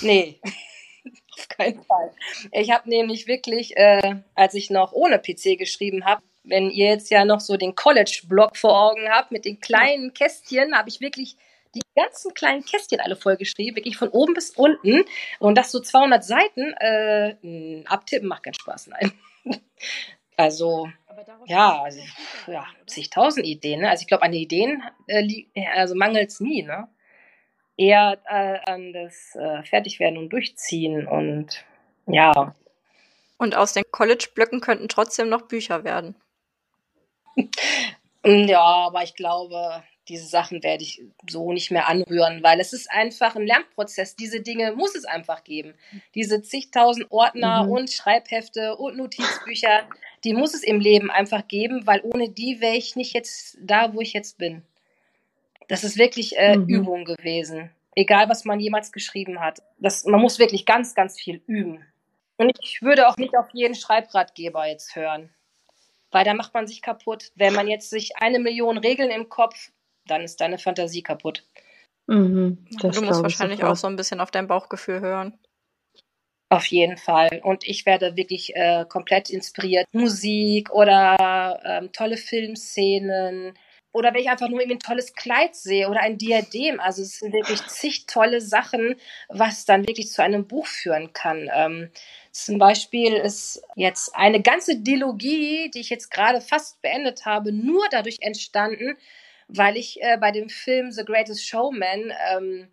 nee, 0.00 0.40
auf 1.38 1.48
keinen 1.48 1.82
Fall. 1.84 2.12
Ich 2.50 2.70
habe 2.72 2.88
nämlich 2.88 3.28
wirklich, 3.28 3.76
äh, 3.76 4.16
als 4.34 4.54
ich 4.54 4.70
noch 4.70 4.92
ohne 4.92 5.18
PC 5.18 5.56
geschrieben 5.56 6.04
habe, 6.04 6.22
wenn 6.44 6.70
ihr 6.70 6.88
jetzt 6.88 7.10
ja 7.10 7.24
noch 7.24 7.40
so 7.40 7.56
den 7.56 7.74
College-Blog 7.76 8.56
vor 8.56 8.90
Augen 8.90 9.08
habt 9.08 9.30
mit 9.30 9.44
den 9.44 9.60
kleinen 9.60 10.12
Kästchen, 10.12 10.76
habe 10.76 10.88
ich 10.88 11.00
wirklich 11.00 11.36
die 11.74 11.82
ganzen 11.94 12.34
kleinen 12.34 12.64
Kästchen 12.64 13.00
alle 13.00 13.16
vollgeschrieben, 13.16 13.76
wirklich 13.76 13.96
von 13.96 14.08
oben 14.08 14.34
bis 14.34 14.50
unten. 14.50 15.04
Und 15.38 15.56
das 15.56 15.70
so 15.70 15.80
200 15.80 16.24
Seiten. 16.24 16.72
Äh, 16.74 17.84
abtippen 17.86 18.28
macht 18.28 18.42
keinen 18.42 18.54
Spaß, 18.54 18.88
nein. 18.88 19.12
Also, 20.34 20.88
ja, 21.46 21.82
also, 21.82 22.00
ja, 22.46 22.66
zigtausend 22.86 23.46
Ideen. 23.46 23.80
Ne? 23.80 23.90
Also 23.90 24.02
ich 24.02 24.08
glaube, 24.08 24.22
an 24.24 24.32
Ideen 24.32 24.82
äh, 25.06 25.44
also 25.74 25.94
mangelt 25.94 26.30
es 26.30 26.40
nie. 26.40 26.62
Ne? 26.62 26.88
Eher 27.76 28.18
äh, 28.26 28.58
an 28.70 28.92
das 28.92 29.34
äh, 29.34 29.62
Fertigwerden 29.64 30.18
und 30.18 30.30
Durchziehen 30.30 31.06
und 31.06 31.64
ja. 32.06 32.54
Und 33.38 33.56
aus 33.56 33.72
den 33.72 33.84
College-Blöcken 33.90 34.60
könnten 34.60 34.88
trotzdem 34.88 35.28
noch 35.28 35.42
Bücher 35.42 35.84
werden. 35.84 36.14
ja, 38.24 38.60
aber 38.60 39.02
ich 39.02 39.14
glaube, 39.14 39.82
diese 40.12 40.26
Sachen 40.26 40.62
werde 40.62 40.82
ich 40.82 41.02
so 41.26 41.52
nicht 41.52 41.70
mehr 41.70 41.88
anrühren, 41.88 42.42
weil 42.42 42.60
es 42.60 42.74
ist 42.74 42.90
einfach 42.90 43.34
ein 43.34 43.46
Lernprozess. 43.46 44.14
Diese 44.14 44.42
Dinge 44.42 44.72
muss 44.72 44.94
es 44.94 45.06
einfach 45.06 45.42
geben. 45.42 45.72
Diese 46.14 46.42
zigtausend 46.42 47.10
Ordner 47.10 47.64
mhm. 47.64 47.70
und 47.70 47.90
Schreibhefte 47.90 48.76
und 48.76 48.98
Notizbücher, 48.98 49.88
die 50.22 50.34
muss 50.34 50.52
es 50.52 50.62
im 50.62 50.80
Leben 50.80 51.10
einfach 51.10 51.48
geben, 51.48 51.86
weil 51.86 52.02
ohne 52.02 52.28
die 52.28 52.60
wäre 52.60 52.76
ich 52.76 52.94
nicht 52.94 53.14
jetzt 53.14 53.56
da, 53.62 53.94
wo 53.94 54.02
ich 54.02 54.12
jetzt 54.12 54.36
bin. 54.36 54.62
Das 55.68 55.82
ist 55.82 55.96
wirklich 55.96 56.36
äh, 56.36 56.58
mhm. 56.58 56.68
Übung 56.68 57.04
gewesen. 57.06 57.70
Egal, 57.94 58.28
was 58.28 58.44
man 58.44 58.60
jemals 58.60 58.92
geschrieben 58.92 59.40
hat. 59.40 59.62
Das, 59.78 60.04
man 60.04 60.20
muss 60.20 60.38
wirklich 60.38 60.66
ganz, 60.66 60.94
ganz 60.94 61.18
viel 61.18 61.40
üben. 61.46 61.86
Und 62.36 62.52
ich 62.60 62.82
würde 62.82 63.08
auch 63.08 63.16
nicht 63.16 63.34
auf 63.34 63.48
jeden 63.54 63.74
Schreibratgeber 63.74 64.66
jetzt 64.66 64.94
hören 64.94 65.30
weil 66.12 66.24
da 66.24 66.34
macht 66.34 66.54
man 66.54 66.66
sich 66.66 66.82
kaputt. 66.82 67.32
Wenn 67.34 67.54
man 67.54 67.66
jetzt 67.66 67.90
sich 67.90 68.16
eine 68.18 68.38
Million 68.38 68.78
Regeln 68.78 69.10
im 69.10 69.28
Kopf 69.28 69.72
dann 70.06 70.22
ist 70.22 70.40
deine 70.40 70.58
Fantasie 70.58 71.02
kaputt. 71.02 71.44
Mhm, 72.06 72.66
du 72.70 72.86
musst 72.88 73.22
wahrscheinlich 73.22 73.64
auch 73.64 73.76
so 73.76 73.86
ein 73.86 73.96
bisschen 73.96 74.20
auf 74.20 74.30
dein 74.30 74.48
Bauchgefühl 74.48 75.00
hören. 75.00 75.38
Auf 76.52 76.66
jeden 76.66 76.98
Fall. 76.98 77.40
Und 77.42 77.66
ich 77.66 77.86
werde 77.86 78.16
wirklich 78.16 78.54
äh, 78.54 78.84
komplett 78.86 79.30
inspiriert. 79.30 79.86
Musik 79.92 80.70
oder 80.70 81.58
ähm, 81.64 81.92
tolle 81.92 82.18
Filmszenen. 82.18 83.54
Oder 83.94 84.12
wenn 84.12 84.20
ich 84.20 84.28
einfach 84.28 84.50
nur 84.50 84.60
irgendwie 84.60 84.76
ein 84.76 84.86
tolles 84.86 85.14
Kleid 85.14 85.54
sehe 85.54 85.88
oder 85.88 86.00
ein 86.00 86.18
Diadem. 86.18 86.78
Also 86.78 87.00
es 87.00 87.20
sind 87.20 87.32
wirklich 87.32 87.66
zig 87.68 88.04
tolle 88.06 88.42
Sachen, 88.42 88.96
was 89.28 89.64
dann 89.64 89.88
wirklich 89.88 90.10
zu 90.10 90.22
einem 90.22 90.46
Buch 90.46 90.66
führen 90.66 91.14
kann. 91.14 91.48
Ähm, 91.54 91.90
zum 92.32 92.58
Beispiel 92.58 93.14
ist 93.14 93.62
jetzt 93.74 94.14
eine 94.14 94.42
ganze 94.42 94.78
Dilogie, 94.78 95.70
die 95.70 95.80
ich 95.80 95.88
jetzt 95.88 96.10
gerade 96.10 96.42
fast 96.42 96.82
beendet 96.82 97.24
habe, 97.24 97.52
nur 97.52 97.86
dadurch 97.90 98.18
entstanden, 98.20 98.98
weil 99.48 99.76
ich 99.76 100.02
äh, 100.02 100.16
bei 100.18 100.30
dem 100.30 100.48
Film 100.48 100.90
The 100.90 101.04
Greatest 101.04 101.46
Showman 101.46 102.12
ähm, 102.32 102.68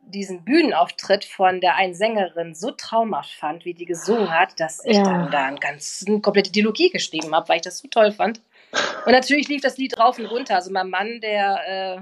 diesen 0.00 0.44
Bühnenauftritt 0.44 1.24
von 1.24 1.60
der 1.60 1.76
einen 1.76 1.94
Sängerin 1.94 2.54
so 2.54 2.70
traumhaft 2.70 3.32
fand, 3.32 3.64
wie 3.64 3.74
die 3.74 3.84
gesungen 3.84 4.30
hat, 4.30 4.58
dass 4.58 4.84
ich 4.84 4.96
ja. 4.96 5.04
dann 5.04 5.30
da 5.30 5.46
eine 5.46 5.58
ganz 5.58 6.04
eine 6.06 6.20
komplette 6.20 6.50
Dialogie 6.50 6.90
geschrieben 6.90 7.34
habe, 7.34 7.48
weil 7.48 7.56
ich 7.56 7.62
das 7.62 7.78
so 7.78 7.88
toll 7.88 8.12
fand. 8.12 8.40
Und 9.06 9.12
natürlich 9.12 9.48
lief 9.48 9.62
das 9.62 9.76
Lied 9.78 9.98
rauf 9.98 10.18
und 10.18 10.26
runter. 10.26 10.54
Also 10.54 10.70
mein 10.70 10.90
Mann, 10.90 11.20
der, 11.20 11.98
äh, 11.98 12.00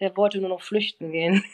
der 0.00 0.16
wollte 0.16 0.38
nur 0.38 0.50
noch 0.50 0.62
flüchten 0.62 1.12
gehen. 1.12 1.44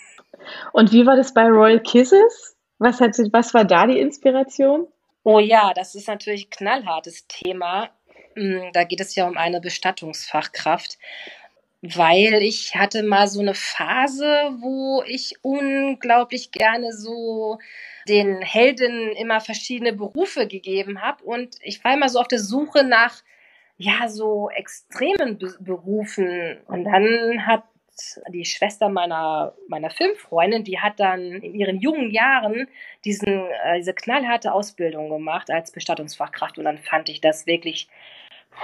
Und 0.72 0.92
wie 0.92 1.06
war 1.06 1.16
das 1.16 1.34
bei 1.34 1.44
Royal 1.44 1.80
Kisses? 1.80 2.56
Was, 2.78 3.00
hat, 3.00 3.16
was 3.32 3.52
war 3.52 3.64
da 3.64 3.86
die 3.86 3.98
Inspiration? 3.98 4.86
Oh 5.22 5.38
ja, 5.38 5.72
das 5.74 5.94
ist 5.94 6.08
natürlich 6.08 6.46
ein 6.46 6.50
knallhartes 6.50 7.26
Thema. 7.26 7.90
Hm, 8.34 8.70
da 8.72 8.84
geht 8.84 9.00
es 9.00 9.14
ja 9.14 9.26
um 9.26 9.36
eine 9.36 9.60
Bestattungsfachkraft 9.60 10.98
weil 11.82 12.42
ich 12.42 12.74
hatte 12.74 13.02
mal 13.02 13.26
so 13.28 13.40
eine 13.40 13.54
Phase, 13.54 14.24
wo 14.60 15.02
ich 15.06 15.34
unglaublich 15.42 16.50
gerne 16.50 16.92
so 16.92 17.58
den 18.08 18.42
Helden 18.42 19.12
immer 19.12 19.40
verschiedene 19.40 19.92
Berufe 19.92 20.46
gegeben 20.46 21.00
habe 21.00 21.24
und 21.24 21.56
ich 21.62 21.82
war 21.84 21.94
immer 21.94 22.08
so 22.08 22.18
auf 22.20 22.28
der 22.28 22.38
Suche 22.38 22.84
nach 22.84 23.22
ja 23.80 24.08
so 24.08 24.50
extremen 24.50 25.38
Be 25.38 25.54
Berufen. 25.58 26.58
Und 26.66 26.84
dann 26.84 27.46
hat 27.46 27.64
die 28.28 28.44
Schwester 28.44 28.88
meiner 28.88 29.54
meiner 29.68 29.90
Filmfreundin, 29.90 30.64
die 30.64 30.78
hat 30.80 31.00
dann 31.00 31.20
in 31.20 31.54
ihren 31.54 31.80
jungen 31.80 32.10
Jahren 32.10 32.68
diesen 33.04 33.28
äh, 33.28 33.78
diese 33.78 33.94
knallharte 33.94 34.52
Ausbildung 34.52 35.08
gemacht 35.08 35.50
als 35.50 35.72
Bestattungsfachkraft. 35.72 36.58
Und 36.58 36.64
dann 36.64 36.78
fand 36.78 37.08
ich 37.08 37.20
das 37.22 37.46
wirklich 37.46 37.88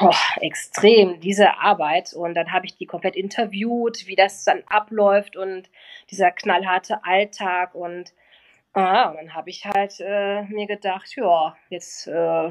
oh, 0.00 0.14
extrem, 0.40 1.20
diese 1.20 1.58
Arbeit. 1.58 2.12
Und 2.12 2.34
dann 2.34 2.52
habe 2.52 2.66
ich 2.66 2.76
die 2.76 2.86
komplett 2.86 3.16
interviewt, 3.16 4.06
wie 4.06 4.16
das 4.16 4.44
dann 4.44 4.62
abläuft 4.66 5.36
und 5.36 5.68
dieser 6.10 6.30
knallharte 6.30 7.04
Alltag. 7.04 7.74
Und, 7.74 8.12
ah, 8.72 9.10
und 9.10 9.16
dann 9.16 9.34
habe 9.34 9.50
ich 9.50 9.64
halt 9.64 10.00
äh, 10.00 10.42
mir 10.44 10.66
gedacht, 10.66 11.14
ja, 11.16 11.56
jetzt 11.70 12.06
äh, 12.06 12.50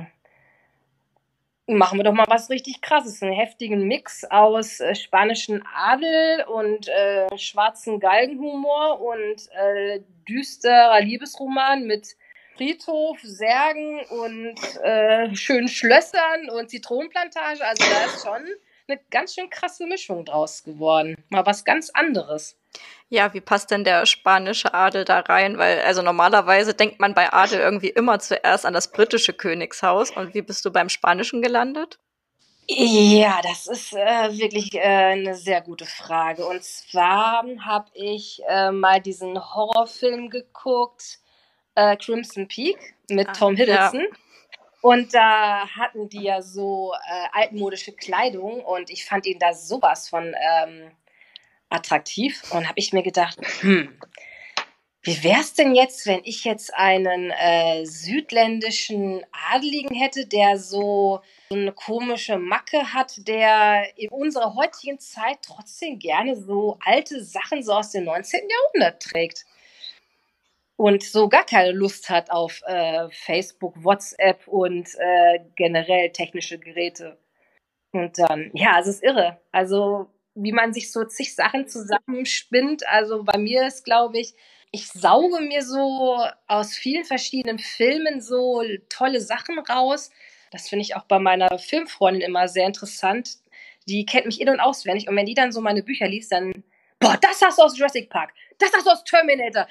machen 1.67 1.97
wir 1.97 2.03
doch 2.03 2.13
mal 2.13 2.27
was 2.27 2.49
richtig 2.49 2.81
krasses. 2.81 3.21
Einen 3.21 3.33
heftigen 3.33 3.87
Mix 3.87 4.23
aus 4.25 4.79
äh, 4.79 4.95
spanischen 4.95 5.63
Adel 5.73 6.45
und 6.47 6.87
äh, 6.87 7.37
schwarzen 7.37 7.99
Galgenhumor 7.99 9.01
und 9.01 9.49
äh, 9.51 10.01
düsterer 10.27 11.01
Liebesroman 11.01 11.85
mit 11.85 12.15
Friedhof, 12.55 13.19
Särgen 13.21 13.99
und 14.09 14.55
äh, 14.83 15.35
schönen 15.35 15.67
Schlössern 15.67 16.49
und 16.49 16.69
Zitronenplantage. 16.69 17.65
Also 17.65 17.83
da 17.89 18.05
ist 18.05 18.23
schon 18.23 18.45
eine 18.87 18.99
ganz 19.09 19.33
schön 19.33 19.49
krasse 19.49 19.85
Mischung 19.85 20.25
draus 20.25 20.63
geworden. 20.63 21.15
Mal 21.29 21.45
was 21.45 21.65
ganz 21.65 21.89
anderes. 21.89 22.57
Ja, 23.09 23.33
wie 23.33 23.41
passt 23.41 23.71
denn 23.71 23.83
der 23.83 24.05
spanische 24.05 24.73
Adel 24.73 25.05
da 25.05 25.19
rein? 25.21 25.57
Weil, 25.57 25.81
also 25.81 26.01
normalerweise 26.01 26.73
denkt 26.73 26.99
man 26.99 27.13
bei 27.13 27.31
Adel 27.31 27.59
irgendwie 27.59 27.89
immer 27.89 28.19
zuerst 28.19 28.65
an 28.65 28.73
das 28.73 28.91
britische 28.91 29.33
Königshaus. 29.33 30.11
Und 30.11 30.33
wie 30.33 30.41
bist 30.41 30.65
du 30.65 30.71
beim 30.71 30.89
Spanischen 30.89 31.41
gelandet? 31.41 31.99
Ja, 32.67 33.41
das 33.43 33.67
ist 33.67 33.93
äh, 33.93 34.31
wirklich 34.31 34.73
äh, 34.73 34.79
eine 34.79 35.35
sehr 35.35 35.61
gute 35.61 35.85
Frage. 35.85 36.45
Und 36.45 36.63
zwar 36.63 37.43
habe 37.63 37.91
ich 37.93 38.41
äh, 38.47 38.71
mal 38.71 38.99
diesen 38.99 39.37
Horrorfilm 39.37 40.29
geguckt 40.31 41.19
äh, 41.75 41.95
Crimson 41.97 42.47
Peak 42.47 42.95
mit 43.09 43.27
ah, 43.29 43.33
Tom 43.33 43.55
Hiddleston. 43.55 44.01
Ja. 44.01 44.17
Und 44.81 45.13
da 45.13 45.67
hatten 45.67 46.09
die 46.09 46.23
ja 46.23 46.41
so 46.41 46.93
äh, 46.93 47.27
altmodische 47.31 47.91
Kleidung 47.91 48.63
und 48.63 48.89
ich 48.89 49.05
fand 49.05 49.25
ihn 49.25 49.39
da 49.39 49.53
sowas 49.53 50.09
von 50.09 50.35
ähm, 50.35 50.91
attraktiv 51.69 52.43
und 52.51 52.67
habe 52.67 52.77
ich 52.79 52.93
mir 52.93 53.01
gedacht, 53.01 53.39
hm, 53.61 53.99
wie 55.05 55.23
wäre 55.23 55.41
es 55.41 55.53
denn 55.53 55.75
jetzt, 55.75 56.07
wenn 56.07 56.21
ich 56.23 56.43
jetzt 56.45 56.73
einen 56.73 57.29
äh, 57.29 57.85
südländischen 57.85 59.23
Adeligen 59.51 59.95
hätte, 59.95 60.25
der 60.25 60.57
so 60.57 61.21
eine 61.51 61.71
komische 61.71 62.39
Macke 62.39 62.91
hat, 62.91 63.27
der 63.27 63.85
in 63.97 64.09
unserer 64.09 64.55
heutigen 64.55 64.97
Zeit 64.97 65.37
trotzdem 65.43 65.99
gerne 65.99 66.35
so 66.35 66.79
alte 66.83 67.23
Sachen 67.23 67.61
so 67.61 67.73
aus 67.73 67.91
dem 67.91 68.05
19. 68.05 68.41
Jahrhundert 68.49 69.03
trägt? 69.03 69.45
Und 70.77 71.03
so 71.03 71.29
gar 71.29 71.45
keine 71.45 71.71
Lust 71.71 72.09
hat 72.09 72.31
auf 72.31 72.61
äh, 72.65 73.07
Facebook, 73.09 73.81
WhatsApp 73.83 74.47
und 74.47 74.89
äh, 74.97 75.39
generell 75.55 76.11
technische 76.11 76.59
Geräte. 76.59 77.17
Und 77.93 78.19
dann, 78.19 78.51
ja, 78.53 78.79
es 78.79 78.87
ist 78.87 79.03
irre. 79.03 79.39
Also, 79.53 80.07
wie 80.33 80.51
man 80.51 80.73
sich 80.73 80.91
so 80.91 81.05
zig 81.05 81.33
Sachen 81.33 81.67
zusammenspinnt. 81.67 82.85
Also, 82.87 83.23
bei 83.23 83.37
mir 83.37 83.65
ist, 83.67 83.85
glaube 83.85 84.19
ich, 84.19 84.33
ich 84.71 84.89
sauge 84.89 85.39
mir 85.39 85.61
so 85.61 86.19
aus 86.47 86.73
vielen 86.73 87.05
verschiedenen 87.05 87.59
Filmen 87.59 88.19
so 88.19 88.61
tolle 88.89 89.21
Sachen 89.21 89.57
raus. 89.59 90.11
Das 90.51 90.67
finde 90.67 90.83
ich 90.83 90.97
auch 90.97 91.05
bei 91.05 91.19
meiner 91.19 91.57
Filmfreundin 91.57 92.21
immer 92.21 92.49
sehr 92.49 92.67
interessant. 92.67 93.37
Die 93.87 94.05
kennt 94.05 94.25
mich 94.25 94.41
in- 94.41 94.49
und 94.49 94.59
auswendig. 94.59 95.07
Und 95.07 95.15
wenn 95.15 95.25
die 95.25 95.33
dann 95.33 95.53
so 95.53 95.61
meine 95.61 95.83
Bücher 95.83 96.09
liest, 96.09 96.33
dann, 96.33 96.65
boah, 96.99 97.17
das 97.21 97.41
hast 97.41 97.59
du 97.59 97.63
aus 97.63 97.77
Jurassic 97.77 98.09
Park, 98.09 98.33
das 98.59 98.73
hast 98.73 98.85
du 98.85 98.91
aus 98.91 99.03
Terminator. 99.05 99.67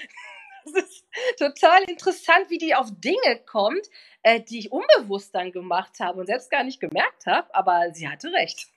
Das 0.74 0.84
ist 0.84 1.04
total 1.38 1.82
interessant, 1.84 2.50
wie 2.50 2.58
die 2.58 2.74
auf 2.74 2.88
Dinge 2.90 3.40
kommt, 3.46 3.88
äh, 4.22 4.40
die 4.40 4.58
ich 4.58 4.72
unbewusst 4.72 5.34
dann 5.34 5.52
gemacht 5.52 6.00
habe 6.00 6.20
und 6.20 6.26
selbst 6.26 6.50
gar 6.50 6.64
nicht 6.64 6.80
gemerkt 6.80 7.26
habe. 7.26 7.54
Aber 7.54 7.92
sie 7.92 8.08
hatte 8.08 8.32
recht. 8.32 8.68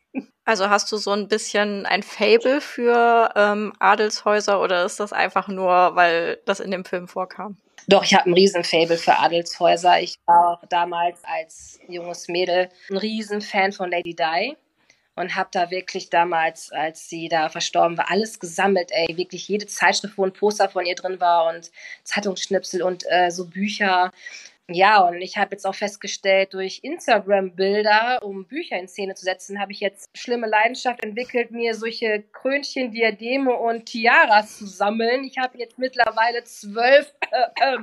Also 0.46 0.70
hast 0.70 0.91
du 0.91 0.98
so 0.98 1.12
ein 1.12 1.27
bisschen 1.27 1.86
ein 1.86 2.03
Fable 2.03 2.62
für 2.62 3.32
ähm, 3.36 3.74
Adelshäuser 3.79 4.62
oder 4.62 4.86
ist 4.86 5.00
das 5.00 5.13
einfach 5.13 5.48
nur, 5.48 5.96
weil 5.96 6.39
das 6.46 6.60
in 6.60 6.72
dem 6.72 6.86
Film 6.86 7.08
vorkam? 7.08 7.58
Doch, 7.88 8.03
ich 8.03 8.13
habe 8.13 8.29
ein 8.29 8.34
Riesenfable 8.34 8.98
für 8.98 9.17
Adelshäuser. 9.17 10.00
Ich 10.01 10.17
war 10.25 10.53
auch 10.53 10.67
damals 10.70 11.20
als 11.24 11.79
junges 11.88 12.27
Mädel 12.27 12.70
ein 12.89 12.98
Riesenfan 12.98 13.72
von 13.72 13.89
Lady 13.89 14.15
Di 14.15 14.56
und 15.17 15.36
habe 15.36 15.50
da 15.51 15.69
wirklich 15.71 16.09
damals, 16.09 16.71
als 16.71 17.09
sie 17.09 17.27
da 17.27 17.50
verstorben 17.50 17.97
war, 17.97 18.09
alles 18.09 18.39
gesammelt, 18.39 18.91
ey, 18.91 19.17
wirklich 19.17 19.47
jede 19.47 19.67
Zeitschrift, 19.67 20.17
wo 20.17 20.25
ein 20.25 20.33
Poster 20.33 20.69
von 20.69 20.86
ihr 20.86 20.95
drin 20.95 21.19
war 21.19 21.53
und 21.53 21.71
Zeitungsschnipsel 22.03 22.81
und 22.81 23.03
äh, 23.09 23.29
so 23.29 23.47
Bücher 23.47 24.12
ja, 24.69 25.00
und 25.00 25.21
ich 25.21 25.38
habe 25.38 25.51
jetzt 25.51 25.65
auch 25.65 25.75
festgestellt, 25.75 26.53
durch 26.53 26.81
Instagram-Bilder, 26.83 28.21
um 28.21 28.43
Bücher 28.45 28.77
in 28.77 28.89
Szene 28.89 29.15
zu 29.15 29.24
setzen, 29.24 29.62
habe 29.62 29.71
ich 29.71 29.79
jetzt 29.79 30.09
schlimme 30.13 30.45
Leidenschaft 30.45 31.01
entwickelt, 31.05 31.51
mir 31.51 31.74
solche 31.74 32.24
Krönchen, 32.33 32.91
Diademe 32.91 33.53
und 33.53 33.86
Tiaras 33.86 34.57
zu 34.57 34.67
sammeln. 34.67 35.24
Ich 35.24 35.38
habe 35.38 35.57
jetzt 35.57 35.79
mittlerweile 35.79 36.43
zwölf 36.43 37.13
äh, 37.31 37.75
äh, 37.75 37.77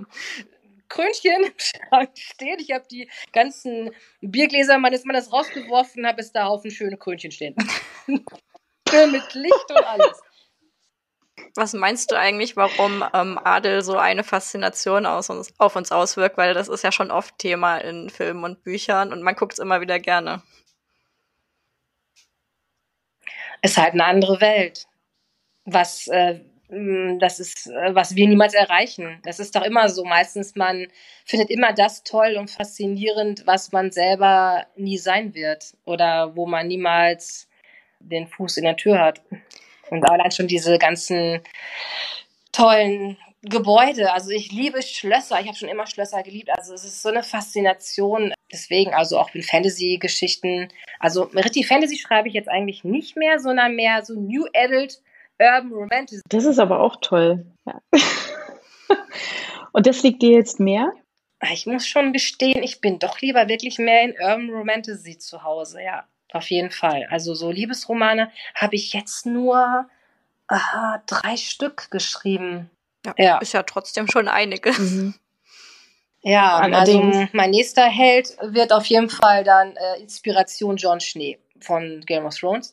Krönchen 0.95 1.45
im 1.45 1.53
Schrank 1.57 2.11
stehen. 2.15 2.59
Ich 2.61 2.71
habe 2.71 2.85
die 2.91 3.11
ganzen 3.33 3.91
Biergläser 4.21 4.79
meines 4.79 5.05
Mannes 5.05 5.33
rausgeworfen, 5.33 6.07
habe 6.07 6.21
es 6.21 6.33
da 6.33 6.47
auf 6.47 6.65
ein 6.65 6.71
schöne 6.71 6.97
Krönchen 6.97 7.33
stehen. 7.33 7.57
Mit 8.07 9.35
Licht 9.35 9.71
und 9.71 9.85
alles. 9.85 10.21
Was 11.57 11.73
meinst 11.73 12.13
du 12.13 12.19
eigentlich, 12.19 12.57
warum 12.57 13.05
ähm, 13.13 13.41
Adel 13.43 13.83
so 13.83 13.97
eine 13.97 14.23
Faszination 14.23 15.05
uns, 15.05 15.53
auf 15.59 15.75
uns 15.75 15.91
auswirkt? 15.91 16.37
Weil 16.37 16.55
das 16.55 16.69
ist 16.69 16.85
ja 16.85 16.93
schon 16.93 17.11
oft 17.11 17.39
Thema 17.39 17.79
in 17.79 18.09
Filmen 18.09 18.45
und 18.45 18.63
Büchern 18.63 19.13
und 19.13 19.23
man 19.23 19.35
guckt 19.35 19.55
es 19.55 19.59
immer 19.59 19.81
wieder 19.81 19.99
gerne. 19.99 20.43
Es 23.63 23.73
ist 23.73 23.79
halt 23.79 23.95
eine 23.95 24.05
andere 24.05 24.41
Welt. 24.41 24.87
Was, 25.65 26.07
äh, 26.07 26.41
das 27.19 27.41
ist, 27.41 27.67
äh, 27.69 27.95
was 27.95 28.17
wir 28.17 28.27
niemals 28.27 28.55
erreichen. 28.55 29.21
Das 29.25 29.39
ist 29.39 29.55
doch 29.55 29.63
immer 29.63 29.89
so. 29.89 30.05
Meistens, 30.05 30.55
man 30.57 30.89
findet 31.25 31.51
immer 31.51 31.73
das 31.73 32.03
toll 32.03 32.37
und 32.39 32.51
faszinierend, 32.51 33.47
was 33.47 33.73
man 33.73 33.93
selber 33.93 34.67
nie 34.77 34.99
sein 34.99 35.35
wird 35.35 35.75
oder 35.85 36.35
wo 36.37 36.47
man 36.47 36.67
niemals 36.67 37.49
den 38.01 38.27
Fuß 38.27 38.59
in 38.59 38.65
der 38.65 38.77
Tür 38.77 39.01
hat. 39.01 39.23
Und 39.91 40.05
allein 40.05 40.31
schon 40.31 40.49
diese 40.49 40.79
ganzen 40.79 41.41
tollen 42.53 43.17
Gebäude. 43.43 44.13
Also 44.13 44.31
ich 44.31 44.51
liebe 44.53 44.83
Schlösser. 44.83 45.41
Ich 45.41 45.47
habe 45.47 45.57
schon 45.57 45.69
immer 45.69 45.87
Schlösser 45.87 46.23
geliebt. 46.23 46.51
Also 46.57 46.75
es 46.75 46.85
ist 46.85 47.03
so 47.03 47.11
eine 47.11 47.23
Faszination. 47.23 48.33
Deswegen, 48.53 48.95
also 48.95 49.19
auch 49.19 49.33
mit 49.35 49.45
Fantasy-Geschichten. 49.45 50.69
Also 50.99 51.25
richtig 51.25 51.67
Fantasy 51.67 51.99
schreibe 51.99 52.29
ich 52.29 52.35
jetzt 52.35 52.49
eigentlich 52.49 52.85
nicht 52.85 53.17
mehr, 53.17 53.39
sondern 53.39 53.75
mehr 53.75 54.03
so 54.05 54.15
New 54.15 54.47
Adult 54.55 55.01
Urban 55.39 55.73
Romantic. 55.73 56.21
Das 56.29 56.45
ist 56.45 56.59
aber 56.59 56.81
auch 56.81 56.97
toll. 57.01 57.47
Ja. 57.67 57.81
Und 59.73 59.87
das 59.87 60.03
liegt 60.03 60.23
dir 60.23 60.33
jetzt 60.33 60.61
mehr? 60.61 60.93
Ich 61.53 61.67
muss 61.67 61.87
schon 61.87 62.13
gestehen, 62.13 62.63
ich 62.63 62.81
bin 62.81 62.99
doch 62.99 63.21
lieber 63.21 63.49
wirklich 63.49 63.79
mehr 63.79 64.03
in 64.03 64.13
Urban 64.13 64.51
Romantasy 64.51 65.19
zu 65.19 65.43
Hause, 65.43 65.83
ja. 65.83 66.05
Auf 66.33 66.51
jeden 66.51 66.71
Fall. 66.71 67.07
Also 67.11 67.35
so 67.35 67.51
Liebesromane 67.51 68.31
habe 68.55 68.75
ich 68.75 68.93
jetzt 68.93 69.25
nur 69.27 69.89
aha, 70.49 71.03
drei 71.07 71.37
Stück 71.37 71.91
geschrieben. 71.91 72.71
Ja, 73.05 73.15
ja, 73.19 73.39
ist 73.39 73.53
ja 73.53 73.63
trotzdem 73.63 74.09
schon 74.11 74.29
einiges. 74.29 74.79
Mhm. 74.79 75.15
Ja, 76.23 76.57
Allerdings. 76.57 77.17
also 77.17 77.29
mein 77.33 77.51
nächster 77.51 77.85
Held 77.85 78.37
wird 78.41 78.73
auf 78.73 78.87
jeden 78.87 79.11
Fall 79.11 79.45
dann 79.45 79.77
äh, 79.77 80.01
Inspiration 80.01 80.77
John 80.77 80.99
Schnee 81.01 81.39
von 81.61 82.01
Game 82.07 82.25
of 82.25 82.35
Thrones. 82.35 82.73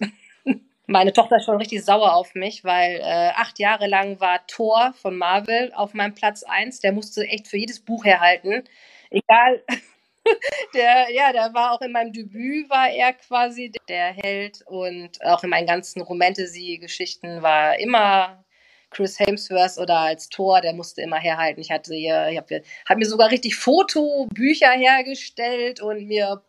Meine 0.87 1.13
Tochter 1.13 1.37
ist 1.37 1.45
schon 1.45 1.57
richtig 1.57 1.85
sauer 1.85 2.15
auf 2.15 2.33
mich, 2.35 2.63
weil 2.63 2.99
äh, 3.01 3.29
acht 3.35 3.59
Jahre 3.59 3.87
lang 3.87 4.19
war 4.19 4.45
Thor 4.47 4.93
von 5.01 5.17
Marvel 5.17 5.71
auf 5.73 5.93
meinem 5.93 6.15
Platz 6.15 6.43
eins. 6.43 6.79
Der 6.79 6.91
musste 6.91 7.25
echt 7.27 7.47
für 7.47 7.57
jedes 7.57 7.79
Buch 7.79 8.03
herhalten. 8.03 8.63
Egal, 9.09 9.63
der, 10.73 11.11
ja, 11.11 11.31
der 11.31 11.53
war 11.53 11.73
auch 11.73 11.81
in 11.81 11.91
meinem 11.91 12.13
Debüt, 12.13 12.69
war 12.69 12.89
er 12.89 13.13
quasi 13.13 13.71
der 13.89 14.13
Held 14.13 14.63
und 14.67 15.23
auch 15.23 15.43
in 15.43 15.49
meinen 15.49 15.67
ganzen 15.67 16.01
Romantasy-Geschichten 16.01 17.41
war 17.41 17.79
immer 17.79 18.43
Chris 18.89 19.19
Hemsworth 19.19 19.77
oder 19.77 19.99
als 19.99 20.29
Tor, 20.29 20.61
der 20.61 20.73
musste 20.73 21.01
immer 21.01 21.17
herhalten. 21.17 21.61
Ich 21.61 21.71
hatte 21.71 21.93
hier, 21.95 22.27
ich 22.29 22.37
habe 22.37 22.61
hab 22.87 22.97
mir 22.97 23.05
sogar 23.05 23.31
richtig 23.31 23.55
Fotobücher 23.55 24.71
hergestellt 24.71 25.81
und 25.81 26.07
mir 26.07 26.41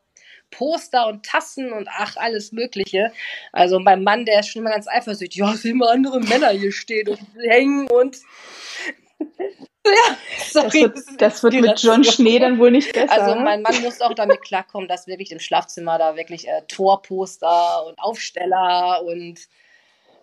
Poster 0.53 1.09
und 1.09 1.27
Tassen 1.27 1.73
und 1.73 1.89
ach, 1.91 2.17
alles 2.17 2.53
Mögliche. 2.53 3.13
Also 3.53 3.81
mein 3.81 4.05
Mann, 4.05 4.25
der 4.25 4.41
ist 4.41 4.51
schon 4.51 4.63
immer 4.63 4.71
ganz 4.71 4.87
eifersüchtig. 4.87 5.41
Ja, 5.41 5.53
es 5.53 5.63
sind 5.63 5.73
immer 5.73 5.91
andere 5.91 6.21
Männer 6.21 6.51
hier 6.51 6.71
stehen 6.71 7.09
und 7.09 7.19
hängen 7.45 7.89
und 7.91 8.17
ja, 9.87 10.17
sorry, 10.49 10.83
das 10.95 11.07
wird, 11.07 11.23
das 11.23 11.43
wird 11.43 11.55
mit 11.55 11.83
John 11.83 12.05
Schnee 12.05 12.39
dann 12.39 12.59
wohl 12.59 12.71
nicht 12.71 12.93
besser. 12.95 13.13
Also 13.13 13.35
mein 13.41 13.63
Mann 13.63 13.83
muss 13.83 14.01
auch 14.01 14.15
damit 14.15 14.43
klarkommen, 14.43 14.89
dass 14.89 15.07
wirklich 15.07 15.33
im 15.33 15.41
Schlafzimmer 15.41 15.99
da 15.99 16.17
wirklich 16.17 16.47
äh, 16.47 16.63
Torposter 16.69 17.87
und 17.87 17.99
Aufsteller 17.99 19.03
und 19.05 19.41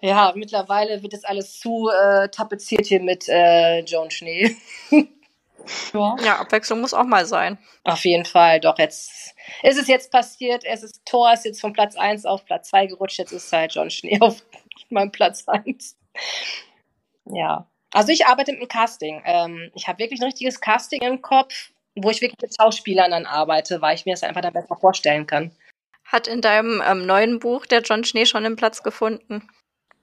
ja, 0.01 0.31
mittlerweile 0.33 1.03
wird 1.03 1.11
das 1.11 1.25
alles 1.25 1.59
zu 1.59 1.89
äh, 1.89 2.29
tapeziert 2.29 2.85
hier 2.85 3.01
mit 3.01 3.27
äh, 3.27 3.81
John 3.81 4.09
Schnee. 4.09 4.55
Ja. 5.93 6.15
ja, 6.23 6.39
Abwechslung 6.39 6.81
muss 6.81 6.93
auch 6.93 7.05
mal 7.05 7.25
sein. 7.25 7.57
Auf 7.83 8.05
jeden 8.05 8.25
Fall, 8.25 8.59
doch 8.59 8.77
jetzt 8.77 9.33
ist 9.63 9.77
es 9.77 9.87
jetzt 9.87 10.11
passiert, 10.11 10.63
es 10.65 10.83
ist 10.83 11.05
Tor 11.05 11.33
ist 11.33 11.45
jetzt 11.45 11.61
von 11.61 11.73
Platz 11.73 11.95
1 11.95 12.25
auf 12.25 12.45
Platz 12.45 12.69
2 12.69 12.87
gerutscht, 12.87 13.19
jetzt 13.19 13.31
ist 13.31 13.51
halt 13.51 13.73
John 13.73 13.89
Schnee 13.89 14.19
auf 14.21 14.43
meinem 14.89 15.11
Platz 15.11 15.47
1. 15.47 15.97
Ja. 17.25 17.67
Also 17.91 18.11
ich 18.11 18.27
arbeite 18.27 18.51
mit 18.51 18.61
einem 18.61 18.67
Casting. 18.67 19.21
Ähm, 19.25 19.71
ich 19.73 19.87
habe 19.87 19.99
wirklich 19.99 20.21
ein 20.21 20.25
richtiges 20.25 20.61
Casting 20.61 21.01
im 21.01 21.21
Kopf, 21.21 21.71
wo 21.95 22.09
ich 22.09 22.21
wirklich 22.21 22.41
mit 22.41 22.55
Schauspielern 22.55 23.11
dann 23.11 23.25
arbeite, 23.25 23.81
weil 23.81 23.95
ich 23.95 24.05
mir 24.05 24.13
das 24.13 24.23
einfach 24.23 24.41
dann 24.41 24.53
besser 24.53 24.75
vorstellen 24.75 25.25
kann. 25.25 25.51
Hat 26.05 26.27
in 26.27 26.41
deinem 26.41 26.81
ähm, 26.85 27.05
neuen 27.05 27.39
Buch 27.39 27.65
der 27.65 27.81
John 27.81 28.03
Schnee 28.03 28.25
schon 28.25 28.45
einen 28.45 28.55
Platz 28.55 28.83
gefunden? 28.83 29.47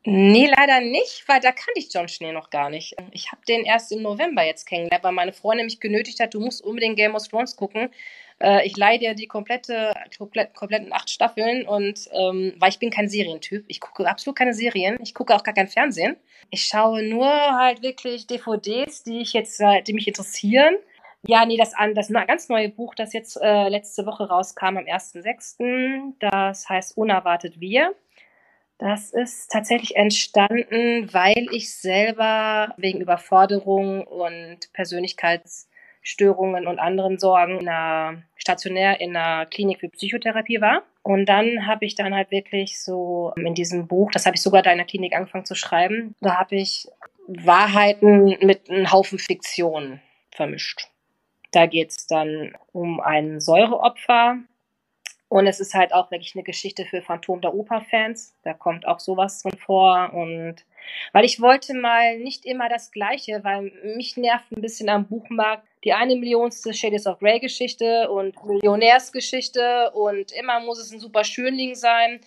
Nee, 0.09 0.47
leider 0.47 0.81
nicht, 0.81 1.25
weil 1.27 1.40
da 1.40 1.51
kannte 1.51 1.81
ich 1.81 1.92
John 1.92 2.07
Schnee 2.07 2.31
noch 2.31 2.51
gar 2.51 2.71
nicht. 2.71 2.95
Ich 3.11 3.33
habe 3.33 3.42
den 3.49 3.64
erst 3.64 3.90
im 3.90 4.03
November 4.03 4.45
jetzt 4.45 4.64
kennengelernt, 4.64 5.03
weil 5.03 5.11
meine 5.11 5.33
Freundin 5.33 5.66
mich 5.66 5.81
genötigt 5.81 6.21
hat, 6.21 6.33
du 6.33 6.38
musst 6.38 6.62
unbedingt 6.62 6.97
Game 6.97 7.16
of 7.16 7.27
Thrones 7.27 7.57
gucken. 7.57 7.90
Äh, 8.40 8.64
ich 8.64 8.77
leide 8.77 9.01
dir 9.01 9.14
die 9.14 9.27
komplette, 9.27 9.92
komplett, 10.16 10.55
kompletten 10.55 10.92
acht 10.92 11.11
Staffeln 11.11 11.66
und 11.66 12.09
ähm, 12.12 12.55
weil 12.61 12.71
ich 12.71 12.79
bin 12.79 12.90
kein 12.90 13.09
Serientyp. 13.09 13.64
Ich 13.66 13.81
gucke 13.81 14.09
absolut 14.09 14.38
keine 14.38 14.55
Serien. 14.55 14.97
Ich 15.03 15.12
gucke 15.12 15.35
auch 15.35 15.42
gar 15.42 15.55
kein 15.55 15.66
Fernsehen. 15.66 16.16
Ich 16.51 16.64
schaue 16.64 17.03
nur 17.03 17.27
halt 17.29 17.83
wirklich 17.83 18.29
DVDs, 18.29 19.03
die 19.03 19.21
ich 19.23 19.33
jetzt, 19.33 19.61
äh, 19.61 19.83
die 19.83 19.92
mich 19.92 20.07
interessieren. 20.07 20.77
Ja, 21.27 21.45
nee, 21.45 21.57
das, 21.57 21.73
das 21.95 22.12
ganz 22.29 22.49
neue 22.49 22.69
Buch, 22.69 22.95
das 22.95 23.12
jetzt 23.12 23.37
äh, 23.42 23.69
letzte 23.69 24.07
Woche 24.07 24.29
rauskam 24.29 24.77
am 24.77 24.85
1.6., 24.85 26.12
das 26.21 26.69
heißt 26.69 26.97
Unerwartet 26.97 27.59
Wir. 27.59 27.92
Das 28.79 29.11
ist 29.11 29.51
tatsächlich 29.51 29.97
entstanden, 29.97 31.12
weil 31.12 31.47
ich 31.53 31.75
selber 31.75 32.75
wegen 32.77 33.01
Überforderung 33.01 34.07
und 34.07 34.71
Persönlichkeits- 34.75 35.67
Störungen 36.07 36.69
und 36.69 36.79
anderen 36.79 37.19
Sorgen 37.19 37.59
in 37.59 37.69
einer 37.69 38.23
stationär 38.37 39.01
in 39.01 39.17
einer 39.17 39.45
Klinik 39.45 39.81
für 39.81 39.89
Psychotherapie 39.89 40.61
war. 40.61 40.85
Und 41.03 41.27
dann 41.27 41.67
habe 41.67 41.85
ich 41.85 41.97
dann 41.97 42.15
halt 42.15 42.31
wirklich 42.31 42.81
so 42.81 43.33
in 43.37 43.55
diesem 43.55 43.89
Buch, 43.89 44.12
das 44.12 44.25
habe 44.25 44.37
ich 44.37 44.43
sogar 44.43 44.62
da 44.62 44.71
in 44.71 44.79
der 44.79 44.87
Klinik 44.87 45.17
angefangen 45.17 45.45
zu 45.45 45.57
schreiben, 45.57 46.15
da 46.21 46.37
habe 46.37 46.55
ich 46.55 46.87
Wahrheiten 47.27 48.37
mit 48.41 48.71
einem 48.71 48.93
Haufen 48.93 49.19
Fiktion 49.19 50.01
vermischt. 50.31 50.89
Da 51.51 51.67
geht 51.67 51.91
es 51.91 52.07
dann 52.07 52.55
um 52.71 53.01
ein 53.01 53.41
Säureopfer. 53.41 54.39
Und 55.37 55.46
es 55.46 55.61
ist 55.61 55.75
halt 55.75 55.92
auch 55.92 56.11
wirklich 56.11 56.35
eine 56.35 56.44
Geschichte 56.44 56.87
für 56.87 57.03
Phantom 57.03 57.42
der 57.42 57.53
Oper-Fans. 57.53 58.35
Da 58.42 58.55
kommt 58.55 58.88
auch 58.88 59.01
sowas 59.01 59.42
drin 59.42 59.59
vor. 59.59 60.14
Und 60.14 60.64
weil 61.12 61.27
ich 61.27 61.42
wollte 61.42 61.75
mal 61.75 62.18
nicht 62.18 62.46
immer 62.46 62.70
das 62.70 62.90
Gleiche, 62.90 63.44
weil 63.44 63.70
mich 63.99 64.16
nervt 64.16 64.51
ein 64.51 64.62
bisschen 64.62 64.88
am 64.88 65.07
Buchmarkt 65.07 65.68
die 65.85 65.92
eine 65.92 66.16
Millionste 66.16 66.72
Shades 66.72 67.07
of 67.07 67.18
Grey 67.18 67.38
Geschichte 67.38 68.11
und 68.11 68.42
Millionärsgeschichte 68.46 69.90
und 69.90 70.33
immer 70.33 70.61
muss 70.61 70.79
es 70.79 70.90
ein 70.90 71.01
super 71.01 71.22
Schönling 71.22 71.75
sein. 71.75 72.18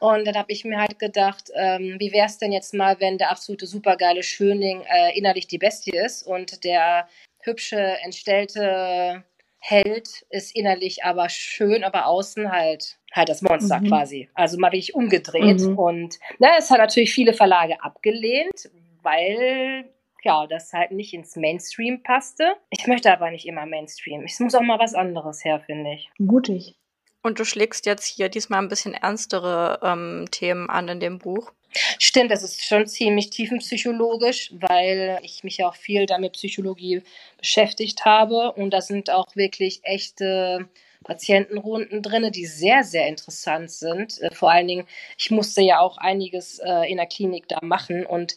Und 0.00 0.26
dann 0.26 0.34
habe 0.34 0.50
ich 0.50 0.64
mir 0.64 0.80
halt 0.80 0.98
gedacht, 0.98 1.52
ähm, 1.54 1.94
wie 2.00 2.10
wäre 2.10 2.26
es 2.26 2.38
denn 2.38 2.50
jetzt 2.50 2.74
mal, 2.74 2.98
wenn 2.98 3.18
der 3.18 3.30
absolute 3.30 3.68
supergeile 3.68 4.24
Schönling 4.24 4.82
äh, 4.82 5.16
innerlich 5.16 5.46
die 5.46 5.58
Bestie 5.58 5.96
ist 5.96 6.24
und 6.24 6.64
der 6.64 7.08
hübsche, 7.44 7.78
entstellte 8.02 9.22
Held 9.68 10.24
ist 10.30 10.56
innerlich 10.56 11.04
aber 11.04 11.28
schön, 11.28 11.84
aber 11.84 12.06
außen 12.06 12.50
halt 12.50 12.98
halt 13.12 13.28
das 13.28 13.42
Monster 13.42 13.80
mhm. 13.80 13.88
quasi. 13.88 14.28
Also 14.34 14.58
mal 14.58 14.68
wirklich 14.68 14.94
umgedreht. 14.94 15.60
Mhm. 15.60 15.78
Und 15.78 16.18
na, 16.38 16.56
es 16.58 16.70
hat 16.70 16.78
natürlich 16.78 17.12
viele 17.12 17.32
Verlage 17.32 17.82
abgelehnt, 17.82 18.70
weil 19.02 19.90
ja, 20.22 20.46
das 20.46 20.72
halt 20.72 20.92
nicht 20.92 21.14
ins 21.14 21.36
Mainstream 21.36 22.02
passte. 22.02 22.54
Ich 22.70 22.86
möchte 22.86 23.12
aber 23.12 23.30
nicht 23.30 23.46
immer 23.46 23.66
Mainstream. 23.66 24.24
Es 24.24 24.40
muss 24.40 24.54
auch 24.54 24.62
mal 24.62 24.78
was 24.78 24.94
anderes 24.94 25.44
her, 25.44 25.60
finde 25.60 25.92
ich. 25.94 26.10
Mutig. 26.18 26.74
Und 27.22 27.38
du 27.38 27.44
schlägst 27.44 27.86
jetzt 27.86 28.06
hier 28.06 28.28
diesmal 28.28 28.62
ein 28.62 28.68
bisschen 28.68 28.94
ernstere 28.94 29.80
ähm, 29.82 30.26
Themen 30.30 30.70
an 30.70 30.88
in 30.88 31.00
dem 31.00 31.18
Buch. 31.18 31.52
Stimmt, 31.98 32.30
das 32.30 32.42
ist 32.42 32.64
schon 32.64 32.86
ziemlich 32.86 33.30
tiefenpsychologisch, 33.30 34.52
weil 34.54 35.18
ich 35.22 35.44
mich 35.44 35.58
ja 35.58 35.68
auch 35.68 35.74
viel 35.74 36.06
damit 36.06 36.32
Psychologie 36.32 37.02
beschäftigt 37.38 38.04
habe. 38.04 38.52
Und 38.52 38.70
da 38.70 38.80
sind 38.80 39.10
auch 39.10 39.26
wirklich 39.34 39.80
echte 39.82 40.68
Patientenrunden 41.04 42.02
drin, 42.02 42.30
die 42.32 42.46
sehr, 42.46 42.84
sehr 42.84 43.06
interessant 43.06 43.70
sind. 43.70 44.20
Äh, 44.20 44.34
vor 44.34 44.50
allen 44.50 44.68
Dingen, 44.68 44.86
ich 45.16 45.30
musste 45.30 45.62
ja 45.62 45.80
auch 45.80 45.98
einiges 45.98 46.58
äh, 46.58 46.90
in 46.90 46.96
der 46.96 47.06
Klinik 47.06 47.48
da 47.48 47.58
machen 47.62 48.04
und 48.06 48.36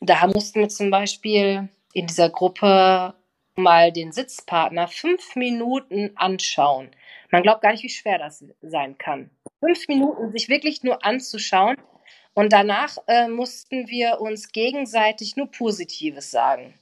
da 0.00 0.26
mussten 0.26 0.60
wir 0.60 0.68
zum 0.68 0.90
Beispiel 0.90 1.68
in 1.92 2.06
dieser 2.06 2.30
Gruppe 2.30 3.14
mal 3.56 3.92
den 3.92 4.12
Sitzpartner 4.12 4.86
fünf 4.86 5.34
Minuten 5.34 6.12
anschauen. 6.14 6.90
Man 7.30 7.42
glaubt 7.42 7.62
gar 7.62 7.72
nicht, 7.72 7.82
wie 7.82 7.88
schwer 7.88 8.18
das 8.18 8.44
sein 8.62 8.96
kann. 8.96 9.30
Fünf 9.60 9.88
Minuten 9.88 10.30
sich 10.30 10.48
wirklich 10.48 10.84
nur 10.84 11.04
anzuschauen. 11.04 11.76
Und 12.38 12.52
danach 12.52 12.98
äh, 13.08 13.26
mussten 13.26 13.88
wir 13.88 14.20
uns 14.20 14.52
gegenseitig 14.52 15.34
nur 15.34 15.50
Positives 15.50 16.30
sagen. 16.30 16.72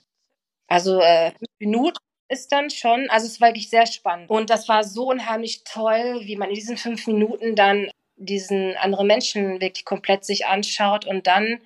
Also 0.66 1.00
äh, 1.00 1.30
fünf 1.30 1.50
Minuten 1.58 1.96
ist 2.28 2.52
dann 2.52 2.68
schon, 2.68 3.08
also 3.08 3.26
es 3.26 3.40
war 3.40 3.48
wirklich 3.48 3.70
sehr 3.70 3.86
spannend. 3.86 4.28
Und 4.28 4.50
das 4.50 4.68
war 4.68 4.84
so 4.84 5.08
unheimlich 5.08 5.64
toll, 5.64 6.20
wie 6.24 6.36
man 6.36 6.50
in 6.50 6.56
diesen 6.56 6.76
fünf 6.76 7.06
Minuten 7.06 7.56
dann 7.56 7.90
diesen 8.16 8.76
anderen 8.76 9.06
Menschen 9.06 9.62
wirklich 9.62 9.86
komplett 9.86 10.26
sich 10.26 10.44
anschaut 10.44 11.06
und 11.06 11.26
dann 11.26 11.62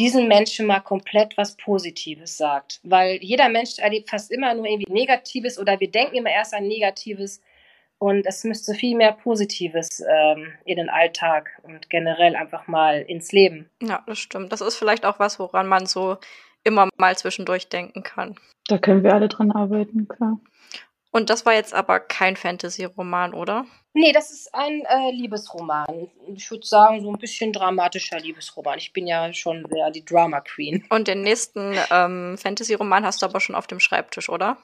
diesen 0.00 0.26
Menschen 0.26 0.66
mal 0.66 0.80
komplett 0.80 1.36
was 1.36 1.56
Positives 1.56 2.36
sagt. 2.36 2.80
Weil 2.82 3.22
jeder 3.22 3.48
Mensch 3.48 3.78
erlebt 3.78 4.10
fast 4.10 4.32
immer 4.32 4.54
nur 4.54 4.66
irgendwie 4.66 4.92
Negatives 4.92 5.56
oder 5.56 5.78
wir 5.78 5.88
denken 5.92 6.16
immer 6.16 6.30
erst 6.30 6.52
an 6.52 6.66
Negatives 6.66 7.40
und 8.00 8.26
es 8.26 8.44
müsste 8.44 8.74
viel 8.74 8.96
mehr 8.96 9.12
Positives 9.12 10.00
ähm, 10.00 10.52
in 10.64 10.78
den 10.78 10.88
Alltag 10.88 11.50
und 11.62 11.90
generell 11.90 12.34
einfach 12.34 12.66
mal 12.66 13.02
ins 13.02 13.30
Leben. 13.30 13.68
Ja, 13.82 14.02
das 14.06 14.18
stimmt. 14.18 14.52
Das 14.52 14.62
ist 14.62 14.76
vielleicht 14.76 15.04
auch 15.04 15.18
was, 15.18 15.38
woran 15.38 15.68
man 15.68 15.84
so 15.86 16.16
immer 16.64 16.88
mal 16.96 17.16
zwischendurch 17.16 17.68
denken 17.68 18.02
kann. 18.02 18.36
Da 18.68 18.78
können 18.78 19.04
wir 19.04 19.14
alle 19.14 19.28
dran 19.28 19.52
arbeiten, 19.52 20.08
klar. 20.08 20.40
Und 21.12 21.28
das 21.28 21.44
war 21.44 21.52
jetzt 21.52 21.74
aber 21.74 22.00
kein 22.00 22.36
Fantasy-Roman, 22.36 23.34
oder? 23.34 23.66
Nee, 23.92 24.12
das 24.12 24.30
ist 24.30 24.54
ein 24.54 24.82
äh, 24.86 25.10
Liebesroman. 25.10 26.08
Ich 26.34 26.50
würde 26.50 26.64
sagen, 26.64 27.02
so 27.02 27.10
ein 27.10 27.18
bisschen 27.18 27.52
dramatischer 27.52 28.18
Liebesroman. 28.18 28.78
Ich 28.78 28.92
bin 28.92 29.08
ja 29.08 29.32
schon 29.32 29.66
sehr 29.68 29.90
die 29.90 30.04
Drama 30.04 30.40
Queen. 30.40 30.86
Und 30.88 31.08
den 31.08 31.22
nächsten 31.22 31.74
ähm, 31.90 32.38
Fantasy-Roman 32.38 33.04
hast 33.04 33.20
du 33.20 33.26
aber 33.26 33.40
schon 33.40 33.56
auf 33.56 33.66
dem 33.66 33.80
Schreibtisch, 33.80 34.28
oder? 34.28 34.56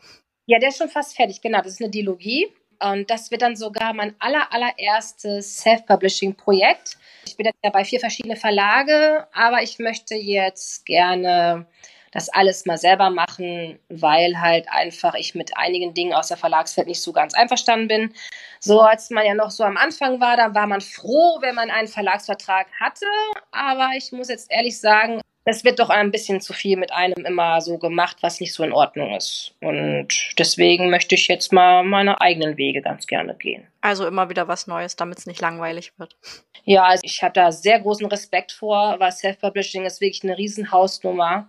Ja, 0.46 0.60
der 0.60 0.68
ist 0.68 0.78
schon 0.78 0.88
fast 0.88 1.16
fertig, 1.16 1.42
genau. 1.42 1.58
Das 1.58 1.72
ist 1.72 1.82
eine 1.82 1.90
Dilogie. 1.90 2.46
Und 2.80 3.10
das 3.10 3.30
wird 3.30 3.42
dann 3.42 3.56
sogar 3.56 3.92
mein 3.92 4.14
aller, 4.18 4.52
allererstes 4.52 5.58
Self-Publishing-Projekt. 5.58 6.96
Ich 7.26 7.36
bin 7.36 7.46
jetzt 7.46 7.58
ja 7.64 7.70
bei 7.70 7.84
vier 7.84 8.00
verschiedenen 8.00 8.36
Verlage, 8.36 9.26
aber 9.32 9.62
ich 9.62 9.78
möchte 9.78 10.14
jetzt 10.14 10.86
gerne 10.86 11.66
das 12.16 12.30
alles 12.30 12.64
mal 12.64 12.78
selber 12.78 13.10
machen, 13.10 13.78
weil 13.90 14.40
halt 14.40 14.66
einfach 14.70 15.14
ich 15.14 15.34
mit 15.34 15.54
einigen 15.58 15.92
Dingen 15.92 16.14
aus 16.14 16.28
der 16.28 16.38
Verlagswelt 16.38 16.88
nicht 16.88 17.02
so 17.02 17.12
ganz 17.12 17.34
einverstanden 17.34 17.88
bin. 17.88 18.14
So 18.58 18.80
als 18.80 19.10
man 19.10 19.26
ja 19.26 19.34
noch 19.34 19.50
so 19.50 19.64
am 19.64 19.76
Anfang 19.76 20.18
war, 20.18 20.34
da 20.38 20.54
war 20.54 20.66
man 20.66 20.80
froh, 20.80 21.38
wenn 21.42 21.54
man 21.54 21.70
einen 21.70 21.88
Verlagsvertrag 21.88 22.68
hatte. 22.80 23.04
Aber 23.52 23.90
ich 23.98 24.12
muss 24.12 24.30
jetzt 24.30 24.50
ehrlich 24.50 24.80
sagen, 24.80 25.20
es 25.44 25.62
wird 25.62 25.78
doch 25.78 25.90
ein 25.90 26.10
bisschen 26.10 26.40
zu 26.40 26.54
viel 26.54 26.78
mit 26.78 26.90
einem 26.90 27.26
immer 27.26 27.60
so 27.60 27.76
gemacht, 27.76 28.16
was 28.22 28.40
nicht 28.40 28.54
so 28.54 28.64
in 28.64 28.72
Ordnung 28.72 29.14
ist. 29.14 29.54
Und 29.60 30.08
deswegen 30.38 30.88
möchte 30.88 31.16
ich 31.16 31.28
jetzt 31.28 31.52
mal 31.52 31.84
meine 31.84 32.22
eigenen 32.22 32.56
Wege 32.56 32.80
ganz 32.80 33.06
gerne 33.06 33.34
gehen. 33.34 33.66
Also 33.82 34.06
immer 34.06 34.30
wieder 34.30 34.48
was 34.48 34.66
Neues, 34.66 34.96
damit 34.96 35.18
es 35.18 35.26
nicht 35.26 35.42
langweilig 35.42 35.92
wird. 35.98 36.16
Ja, 36.64 36.84
also 36.84 37.02
ich 37.04 37.22
habe 37.22 37.34
da 37.34 37.52
sehr 37.52 37.78
großen 37.78 38.06
Respekt 38.06 38.52
vor, 38.52 38.96
weil 38.98 39.12
Self-Publishing 39.12 39.84
ist 39.84 40.00
wirklich 40.00 40.24
eine 40.24 40.38
Riesenhausnummer 40.38 41.48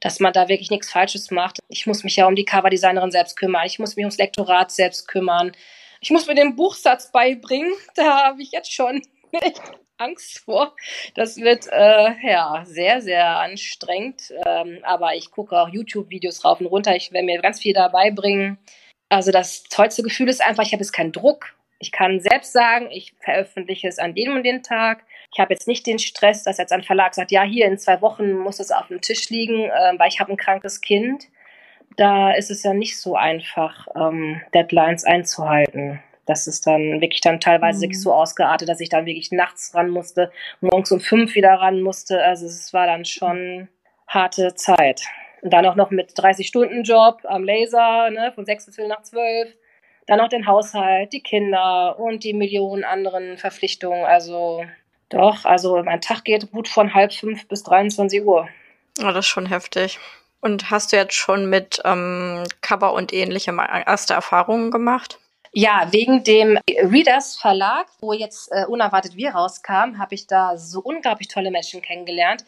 dass 0.00 0.20
man 0.20 0.32
da 0.32 0.48
wirklich 0.48 0.70
nichts 0.70 0.90
Falsches 0.90 1.30
macht. 1.30 1.58
Ich 1.68 1.86
muss 1.86 2.04
mich 2.04 2.16
ja 2.16 2.26
um 2.26 2.36
die 2.36 2.44
Coverdesignerin 2.44 3.10
selbst 3.10 3.36
kümmern. 3.36 3.66
Ich 3.66 3.78
muss 3.78 3.96
mich 3.96 4.04
ums 4.04 4.18
Lektorat 4.18 4.70
selbst 4.70 5.08
kümmern. 5.08 5.52
Ich 6.00 6.10
muss 6.10 6.26
mir 6.26 6.34
den 6.34 6.56
Buchsatz 6.56 7.10
beibringen. 7.10 7.72
Da 7.94 8.26
habe 8.26 8.42
ich 8.42 8.52
jetzt 8.52 8.72
schon 8.72 9.02
Angst 9.98 10.40
vor. 10.40 10.76
Das 11.14 11.38
wird 11.38 11.66
äh, 11.72 12.12
ja 12.22 12.62
sehr, 12.64 13.00
sehr 13.00 13.38
anstrengend. 13.38 14.32
Ähm, 14.46 14.78
aber 14.82 15.16
ich 15.16 15.30
gucke 15.30 15.58
auch 15.60 15.68
YouTube-Videos 15.68 16.44
rauf 16.44 16.60
und 16.60 16.66
runter. 16.66 16.94
Ich 16.94 17.12
werde 17.12 17.26
mir 17.26 17.40
ganz 17.40 17.60
viel 17.60 17.74
dabei 17.74 18.10
bringen. 18.10 18.58
Also 19.08 19.32
das 19.32 19.64
tollste 19.64 20.02
Gefühl 20.02 20.28
ist 20.28 20.42
einfach, 20.42 20.62
ich 20.62 20.72
habe 20.72 20.82
jetzt 20.82 20.92
keinen 20.92 21.12
Druck. 21.12 21.56
Ich 21.80 21.92
kann 21.92 22.20
selbst 22.20 22.52
sagen, 22.52 22.90
ich 22.90 23.14
veröffentliche 23.20 23.88
es 23.88 23.98
an 23.98 24.14
dem 24.14 24.34
und 24.34 24.44
den 24.44 24.62
Tag. 24.62 25.04
Ich 25.32 25.40
habe 25.40 25.52
jetzt 25.52 25.68
nicht 25.68 25.86
den 25.86 25.98
Stress, 25.98 26.42
dass 26.44 26.58
jetzt 26.58 26.72
ein 26.72 26.82
Verlag 26.82 27.14
sagt, 27.14 27.30
ja, 27.30 27.42
hier 27.42 27.66
in 27.66 27.78
zwei 27.78 28.00
Wochen 28.00 28.32
muss 28.32 28.60
es 28.60 28.70
auf 28.70 28.88
dem 28.88 29.00
Tisch 29.00 29.28
liegen, 29.30 29.64
äh, 29.64 29.98
weil 29.98 30.08
ich 30.08 30.20
habe 30.20 30.32
ein 30.32 30.36
krankes 30.36 30.80
Kind. 30.80 31.24
Da 31.96 32.32
ist 32.32 32.50
es 32.50 32.62
ja 32.62 32.74
nicht 32.74 32.98
so 32.98 33.16
einfach, 33.16 33.86
ähm, 33.96 34.40
Deadlines 34.54 35.04
einzuhalten. 35.04 36.00
Das 36.26 36.46
ist 36.46 36.66
dann 36.66 37.00
wirklich 37.00 37.22
dann 37.22 37.40
teilweise 37.40 37.86
mhm. 37.86 37.94
so 37.94 38.12
ausgeartet, 38.12 38.68
dass 38.68 38.80
ich 38.80 38.90
dann 38.90 39.06
wirklich 39.06 39.32
nachts 39.32 39.74
ran 39.74 39.88
musste, 39.88 40.30
morgens 40.60 40.92
um 40.92 41.00
fünf 41.00 41.34
wieder 41.34 41.54
ran 41.54 41.80
musste. 41.80 42.22
Also 42.22 42.46
es 42.46 42.72
war 42.74 42.86
dann 42.86 43.06
schon 43.06 43.68
harte 44.06 44.54
Zeit. 44.54 45.02
Und 45.40 45.52
dann 45.52 45.64
auch 45.66 45.76
noch 45.76 45.90
mit 45.90 46.10
30-Stunden-Job 46.10 47.20
am 47.24 47.44
Laser, 47.44 48.10
ne, 48.10 48.32
von 48.34 48.44
sechs 48.44 48.66
bis 48.66 48.76
nach 48.78 49.02
zwölf. 49.02 49.54
Dann 50.06 50.18
noch 50.18 50.28
den 50.28 50.46
Haushalt, 50.46 51.12
die 51.12 51.22
Kinder 51.22 51.98
und 51.98 52.24
die 52.24 52.34
Millionen 52.34 52.84
anderen 52.84 53.38
Verpflichtungen. 53.38 54.04
Also 54.04 54.64
doch, 55.08 55.44
also 55.44 55.82
mein 55.82 56.00
Tag 56.00 56.24
geht 56.24 56.50
gut 56.50 56.68
von 56.68 56.94
halb 56.94 57.12
fünf 57.12 57.48
bis 57.48 57.62
23 57.62 58.22
Uhr. 58.24 58.48
Oh, 59.00 59.04
das 59.04 59.18
ist 59.18 59.26
schon 59.26 59.46
heftig. 59.46 59.98
Und 60.40 60.70
hast 60.70 60.92
du 60.92 60.96
jetzt 60.96 61.14
schon 61.14 61.50
mit 61.50 61.80
ähm, 61.84 62.44
Cover 62.60 62.92
und 62.92 63.12
ähnlichem 63.12 63.58
erste 63.58 64.14
Erfahrungen 64.14 64.70
gemacht? 64.70 65.18
Ja, 65.52 65.88
wegen 65.90 66.22
dem 66.24 66.58
Readers 66.68 67.36
Verlag, 67.36 67.86
wo 68.00 68.12
jetzt 68.12 68.52
äh, 68.52 68.66
unerwartet 68.66 69.16
wir 69.16 69.30
rauskam, 69.30 69.98
habe 69.98 70.14
ich 70.14 70.26
da 70.26 70.56
so 70.56 70.80
unglaublich 70.80 71.28
tolle 71.28 71.50
Menschen 71.50 71.80
kennengelernt 71.80 72.44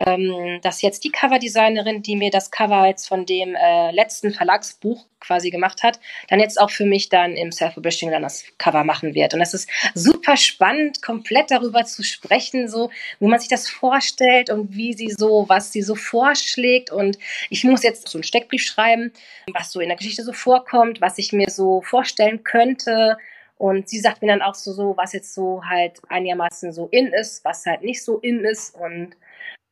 ähm, 0.00 0.60
dass 0.62 0.82
jetzt 0.82 1.02
die 1.02 1.10
Coverdesignerin, 1.10 2.02
die 2.02 2.14
mir 2.14 2.30
das 2.30 2.50
Cover 2.50 2.86
jetzt 2.86 3.08
von 3.08 3.26
dem 3.26 3.56
äh, 3.56 3.90
letzten 3.90 4.32
Verlagsbuch 4.32 5.04
quasi 5.20 5.50
gemacht 5.50 5.82
hat, 5.82 5.98
dann 6.28 6.38
jetzt 6.38 6.60
auch 6.60 6.70
für 6.70 6.84
mich 6.84 7.08
dann 7.08 7.32
im 7.32 7.50
Self-Publishing 7.50 8.12
dann 8.12 8.22
das 8.22 8.44
Cover 8.58 8.84
machen 8.84 9.14
wird. 9.14 9.34
Und 9.34 9.40
das 9.40 9.54
ist 9.54 9.68
super 9.94 10.36
spannend, 10.36 11.02
komplett 11.02 11.50
darüber 11.50 11.84
zu 11.84 12.04
sprechen, 12.04 12.68
so 12.68 12.90
wie 13.18 13.26
man 13.26 13.40
sich 13.40 13.48
das 13.48 13.68
vorstellt 13.68 14.50
und 14.50 14.76
wie 14.76 14.92
sie 14.92 15.10
so, 15.10 15.46
was 15.48 15.72
sie 15.72 15.82
so 15.82 15.96
vorschlägt. 15.96 16.92
Und 16.92 17.18
ich 17.50 17.64
muss 17.64 17.82
jetzt 17.82 18.08
so 18.08 18.18
einen 18.18 18.22
Steckbrief 18.22 18.62
schreiben, 18.62 19.12
was 19.52 19.72
so 19.72 19.80
in 19.80 19.88
der 19.88 19.96
Geschichte 19.96 20.22
so 20.22 20.32
vorkommt, 20.32 21.00
was 21.00 21.18
ich 21.18 21.32
mir 21.32 21.50
so 21.50 21.80
vorstellen 21.80 22.44
könnte. 22.44 23.18
Und 23.56 23.88
sie 23.88 23.98
sagt 23.98 24.22
mir 24.22 24.28
dann 24.28 24.42
auch 24.42 24.54
so, 24.54 24.72
so, 24.72 24.96
was 24.96 25.12
jetzt 25.12 25.34
so 25.34 25.62
halt 25.68 26.00
einigermaßen 26.08 26.72
so 26.72 26.86
in 26.92 27.08
ist, 27.08 27.44
was 27.44 27.66
halt 27.66 27.82
nicht 27.82 28.04
so 28.04 28.18
in 28.18 28.44
ist. 28.44 28.76
Und 28.76 29.16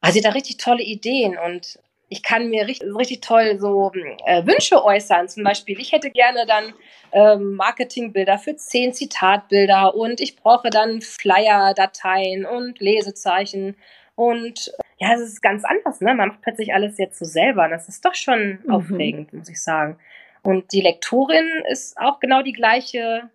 also 0.06 0.20
sie 0.20 0.24
hat 0.24 0.32
da 0.32 0.34
richtig 0.34 0.56
tolle 0.58 0.82
Ideen 0.82 1.36
und 1.36 1.78
ich 2.08 2.22
kann 2.22 2.48
mir 2.48 2.66
richtig, 2.66 2.88
richtig 2.94 3.20
toll 3.20 3.58
so 3.58 3.90
äh, 4.26 4.46
Wünsche 4.46 4.84
äußern. 4.84 5.28
Zum 5.28 5.42
Beispiel, 5.42 5.80
ich 5.80 5.90
hätte 5.92 6.10
gerne 6.10 6.46
dann 6.46 6.72
ähm, 7.12 7.54
Marketingbilder 7.54 8.38
für 8.38 8.54
zehn 8.56 8.92
Zitatbilder 8.92 9.94
und 9.94 10.20
ich 10.20 10.36
brauche 10.36 10.70
dann 10.70 11.00
Flyer-Dateien 11.00 12.46
und 12.46 12.78
Lesezeichen. 12.78 13.76
Und 14.14 14.72
ja, 14.98 15.14
es 15.14 15.20
ist 15.20 15.42
ganz 15.42 15.64
anders, 15.64 16.00
ne? 16.00 16.14
Man 16.14 16.28
macht 16.28 16.42
plötzlich 16.42 16.72
alles 16.72 16.96
jetzt 16.98 17.18
so 17.18 17.24
selber. 17.24 17.68
Das 17.68 17.88
ist 17.88 18.04
doch 18.04 18.14
schon 18.14 18.60
mhm. 18.62 18.70
aufregend, 18.70 19.32
muss 19.32 19.48
ich 19.48 19.60
sagen. 19.60 19.98
Und 20.42 20.72
die 20.72 20.80
Lektorin 20.80 21.64
ist 21.68 21.98
auch 21.98 22.20
genau 22.20 22.42
die 22.42 22.52
gleiche 22.52 23.30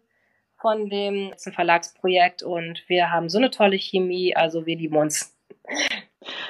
von 0.62 0.90
dem 0.90 1.34
Verlagsprojekt 1.38 2.44
und 2.44 2.84
wir 2.88 3.12
haben 3.12 3.30
so 3.30 3.40
eine 3.40 3.50
tolle 3.50 3.78
Chemie, 3.78 4.36
also 4.36 4.66
wir 4.66 4.78
lieben 4.78 4.96
uns. 4.96 5.36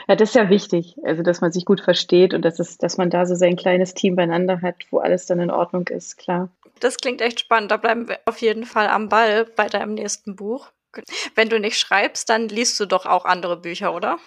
Ja, 0.07 0.15
das 0.15 0.29
ist 0.29 0.35
ja 0.35 0.49
wichtig, 0.49 0.95
also 1.03 1.23
dass 1.23 1.41
man 1.41 1.51
sich 1.51 1.65
gut 1.65 1.81
versteht 1.81 2.33
und 2.33 2.43
dass, 2.43 2.59
es, 2.59 2.77
dass 2.77 2.97
man 2.97 3.09
da 3.09 3.25
so 3.25 3.35
sein 3.35 3.55
kleines 3.55 3.93
Team 3.93 4.15
beieinander 4.15 4.61
hat, 4.61 4.75
wo 4.89 4.99
alles 4.99 5.25
dann 5.25 5.39
in 5.39 5.51
Ordnung 5.51 5.87
ist, 5.87 6.17
klar. 6.17 6.49
Das 6.79 6.97
klingt 6.97 7.21
echt 7.21 7.39
spannend. 7.39 7.71
Da 7.71 7.77
bleiben 7.77 8.07
wir 8.07 8.19
auf 8.25 8.41
jeden 8.41 8.65
Fall 8.65 8.87
am 8.87 9.07
Ball 9.07 9.45
bei 9.45 9.67
deinem 9.67 9.93
nächsten 9.93 10.35
Buch. 10.35 10.71
Wenn 11.35 11.47
du 11.47 11.59
nicht 11.59 11.79
schreibst, 11.79 12.29
dann 12.29 12.49
liest 12.49 12.79
du 12.79 12.85
doch 12.85 13.05
auch 13.05 13.23
andere 13.23 13.55
Bücher, 13.55 13.95
oder? 13.95 14.17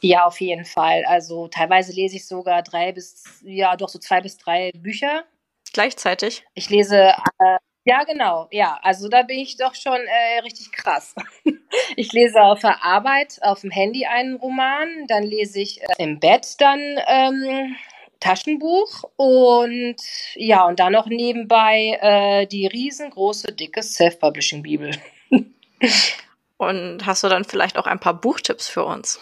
Ja, 0.00 0.26
auf 0.26 0.40
jeden 0.40 0.64
Fall. 0.64 1.04
Also 1.06 1.48
teilweise 1.48 1.92
lese 1.92 2.16
ich 2.16 2.26
sogar 2.26 2.62
drei 2.62 2.92
bis, 2.92 3.40
ja, 3.42 3.76
doch 3.76 3.88
so 3.88 3.98
zwei 3.98 4.20
bis 4.20 4.36
drei 4.36 4.70
Bücher. 4.76 5.24
Gleichzeitig? 5.72 6.44
Ich 6.54 6.70
lese 6.70 7.14
äh, 7.38 7.58
ja, 7.84 8.04
genau. 8.04 8.48
Ja, 8.50 8.78
also 8.82 9.08
da 9.08 9.22
bin 9.22 9.38
ich 9.38 9.56
doch 9.56 9.74
schon 9.74 10.00
äh, 10.00 10.40
richtig 10.40 10.72
krass. 10.72 11.14
ich 11.96 12.12
lese 12.12 12.42
auf 12.42 12.60
der 12.60 12.82
Arbeit, 12.84 13.38
auf 13.42 13.60
dem 13.60 13.70
Handy 13.70 14.06
einen 14.06 14.36
Roman, 14.36 15.06
dann 15.08 15.22
lese 15.22 15.60
ich 15.60 15.82
äh, 15.82 15.86
im 15.98 16.20
Bett 16.20 16.60
dann 16.60 16.80
ähm, 17.06 17.76
Taschenbuch 18.20 19.04
und 19.16 19.96
ja, 20.34 20.66
und 20.66 20.80
dann 20.80 20.92
noch 20.92 21.06
nebenbei 21.06 21.98
äh, 22.00 22.46
die 22.46 22.66
riesengroße, 22.66 23.52
dicke 23.52 23.82
Self-Publishing-Bibel. 23.82 24.92
und 26.56 27.04
hast 27.04 27.22
du 27.22 27.28
dann 27.28 27.44
vielleicht 27.44 27.76
auch 27.76 27.86
ein 27.86 28.00
paar 28.00 28.14
Buchtipps 28.14 28.66
für 28.66 28.84
uns? 28.84 29.20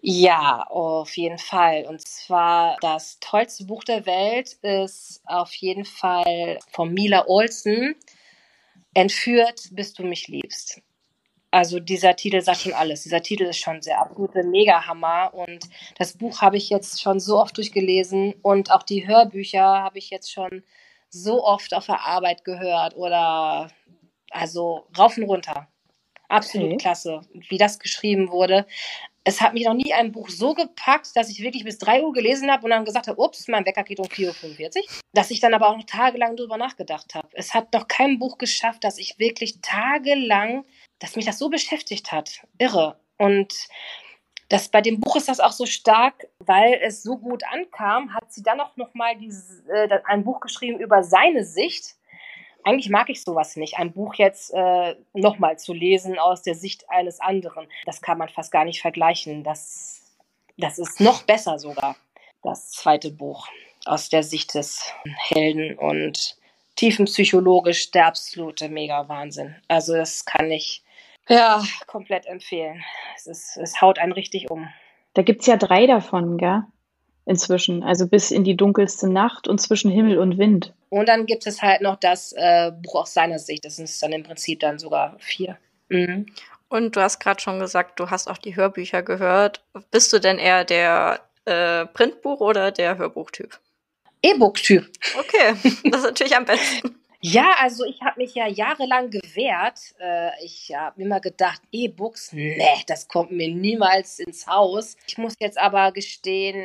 Ja, 0.00 0.62
auf 0.68 1.16
jeden 1.16 1.38
Fall. 1.38 1.84
Und 1.86 2.06
zwar 2.06 2.76
das 2.80 3.18
tollste 3.20 3.64
Buch 3.64 3.82
der 3.82 4.06
Welt 4.06 4.52
ist 4.62 5.22
auf 5.26 5.52
jeden 5.54 5.84
Fall 5.84 6.58
von 6.70 6.92
Mila 6.92 7.26
Olsen. 7.26 7.96
Entführt, 8.94 9.68
bis 9.72 9.92
du 9.92 10.04
mich 10.04 10.28
liebst. 10.28 10.80
Also 11.50 11.80
dieser 11.80 12.14
Titel 12.16 12.40
sagt 12.40 12.60
schon 12.60 12.72
alles. 12.72 13.02
Dieser 13.02 13.22
Titel 13.22 13.44
ist 13.44 13.58
schon 13.58 13.82
sehr 13.82 14.00
absolute 14.00 14.44
Mega-Hammer. 14.44 15.32
Und 15.34 15.64
das 15.96 16.16
Buch 16.16 16.42
habe 16.42 16.56
ich 16.56 16.68
jetzt 16.68 17.00
schon 17.00 17.20
so 17.20 17.38
oft 17.38 17.56
durchgelesen 17.56 18.34
und 18.42 18.70
auch 18.70 18.82
die 18.82 19.06
Hörbücher 19.06 19.62
habe 19.62 19.98
ich 19.98 20.10
jetzt 20.10 20.32
schon 20.32 20.62
so 21.10 21.44
oft 21.44 21.74
auf 21.74 21.86
der 21.86 22.04
Arbeit 22.04 22.44
gehört 22.44 22.96
oder 22.96 23.70
also 24.30 24.86
rauf 24.96 25.16
und 25.16 25.24
runter. 25.24 25.68
Absolut 26.28 26.68
okay. 26.68 26.76
klasse, 26.76 27.22
wie 27.48 27.56
das 27.56 27.78
geschrieben 27.78 28.30
wurde 28.30 28.66
es 29.28 29.42
hat 29.42 29.52
mich 29.52 29.66
noch 29.66 29.74
nie 29.74 29.92
ein 29.92 30.10
Buch 30.10 30.30
so 30.30 30.54
gepackt, 30.54 31.10
dass 31.14 31.28
ich 31.28 31.42
wirklich 31.42 31.62
bis 31.62 31.76
3 31.76 32.02
Uhr 32.02 32.14
gelesen 32.14 32.50
habe 32.50 32.64
und 32.64 32.70
dann 32.70 32.86
gesagt 32.86 33.08
habe, 33.08 33.20
ups, 33.20 33.46
mein 33.46 33.66
Wecker 33.66 33.82
geht 33.84 34.00
um 34.00 34.06
4.45 34.06 34.78
Uhr. 34.78 34.82
Dass 35.12 35.30
ich 35.30 35.38
dann 35.38 35.52
aber 35.52 35.68
auch 35.68 35.76
noch 35.76 35.84
tagelang 35.84 36.34
drüber 36.34 36.56
nachgedacht 36.56 37.14
habe. 37.14 37.28
Es 37.34 37.52
hat 37.52 37.74
noch 37.74 37.88
kein 37.88 38.18
Buch 38.18 38.38
geschafft, 38.38 38.84
dass 38.84 38.96
ich 38.96 39.18
wirklich 39.18 39.60
tagelang, 39.60 40.64
dass 40.98 41.14
mich 41.14 41.26
das 41.26 41.38
so 41.38 41.50
beschäftigt 41.50 42.10
hat. 42.10 42.40
Irre. 42.56 42.98
Und 43.18 43.54
das, 44.48 44.70
bei 44.70 44.80
dem 44.80 44.98
Buch 44.98 45.16
ist 45.16 45.28
das 45.28 45.40
auch 45.40 45.52
so 45.52 45.66
stark, 45.66 46.26
weil 46.38 46.80
es 46.82 47.02
so 47.02 47.18
gut 47.18 47.42
ankam, 47.52 48.14
hat 48.14 48.32
sie 48.32 48.42
dann 48.42 48.60
auch 48.60 48.78
noch 48.78 48.94
mal 48.94 49.14
dieses, 49.14 49.62
äh, 49.66 50.00
ein 50.06 50.24
Buch 50.24 50.40
geschrieben 50.40 50.80
über 50.80 51.02
seine 51.02 51.44
Sicht 51.44 51.96
eigentlich 52.68 52.90
mag 52.90 53.08
ich 53.08 53.22
sowas 53.22 53.56
nicht, 53.56 53.78
ein 53.78 53.92
Buch 53.92 54.14
jetzt 54.16 54.52
äh, 54.52 54.94
nochmal 55.14 55.58
zu 55.58 55.72
lesen 55.72 56.18
aus 56.18 56.42
der 56.42 56.54
Sicht 56.54 56.88
eines 56.90 57.18
anderen. 57.18 57.66
Das 57.86 58.02
kann 58.02 58.18
man 58.18 58.28
fast 58.28 58.52
gar 58.52 58.66
nicht 58.66 58.82
vergleichen. 58.82 59.42
Das, 59.42 60.02
das 60.58 60.78
ist 60.78 61.00
noch 61.00 61.22
besser 61.22 61.58
sogar, 61.58 61.96
das 62.42 62.70
zweite 62.70 63.10
Buch 63.10 63.48
aus 63.86 64.10
der 64.10 64.22
Sicht 64.22 64.52
des 64.52 64.92
Helden 65.16 65.78
und 65.78 66.36
tiefenpsychologisch 66.76 67.90
der 67.90 68.06
absolute 68.06 68.68
Mega-Wahnsinn. 68.68 69.56
Also 69.66 69.94
das 69.94 70.26
kann 70.26 70.50
ich 70.50 70.82
ja 71.26 71.62
komplett 71.86 72.26
empfehlen. 72.26 72.84
Es, 73.16 73.26
ist, 73.26 73.56
es 73.56 73.80
haut 73.80 73.98
einen 73.98 74.12
richtig 74.12 74.50
um. 74.50 74.68
Da 75.14 75.22
gibt 75.22 75.40
es 75.40 75.46
ja 75.46 75.56
drei 75.56 75.86
davon, 75.86 76.36
gell? 76.36 76.64
Inzwischen, 77.28 77.82
also 77.82 78.06
bis 78.06 78.30
in 78.30 78.42
die 78.42 78.56
dunkelste 78.56 79.08
Nacht 79.08 79.48
und 79.48 79.60
zwischen 79.60 79.90
Himmel 79.90 80.18
und 80.18 80.38
Wind. 80.38 80.72
Und 80.88 81.08
dann 81.08 81.26
gibt 81.26 81.46
es 81.46 81.62
halt 81.62 81.82
noch 81.82 81.96
das 81.96 82.32
äh, 82.32 82.72
Buch 82.72 83.02
aus 83.02 83.14
seiner 83.14 83.38
Sicht, 83.38 83.64
das 83.64 83.76
sind 83.76 83.90
dann 84.02 84.12
im 84.12 84.22
Prinzip 84.22 84.60
dann 84.60 84.78
sogar 84.78 85.16
vier. 85.18 85.58
Mhm. 85.88 86.26
Und 86.68 86.96
du 86.96 87.00
hast 87.00 87.18
gerade 87.18 87.40
schon 87.40 87.60
gesagt, 87.60 88.00
du 88.00 88.10
hast 88.10 88.28
auch 88.28 88.38
die 88.38 88.56
Hörbücher 88.56 89.02
gehört. 89.02 89.62
Bist 89.90 90.12
du 90.12 90.18
denn 90.18 90.38
eher 90.38 90.64
der 90.64 91.20
äh, 91.44 91.86
Printbuch- 91.86 92.40
oder 92.40 92.70
der 92.72 92.98
Hörbuchtyp? 92.98 93.58
E-Book-Typ. 94.22 94.90
Okay, 95.18 95.54
das 95.84 96.00
ist 96.00 96.06
natürlich 96.06 96.36
am 96.36 96.44
besten. 96.44 96.96
Ja, 97.20 97.54
also 97.60 97.84
ich 97.84 98.00
habe 98.00 98.20
mich 98.20 98.34
ja 98.34 98.46
jahrelang 98.46 99.10
gewehrt. 99.10 99.78
Äh, 100.00 100.30
ich 100.44 100.72
habe 100.74 101.02
immer 101.02 101.20
gedacht, 101.20 101.60
E-Books, 101.72 102.32
nee, 102.32 102.60
das 102.86 103.08
kommt 103.08 103.32
mir 103.32 103.48
niemals 103.48 104.18
ins 104.18 104.46
Haus. 104.46 104.96
Ich 105.06 105.18
muss 105.18 105.34
jetzt 105.40 105.58
aber 105.58 105.92
gestehen, 105.92 106.64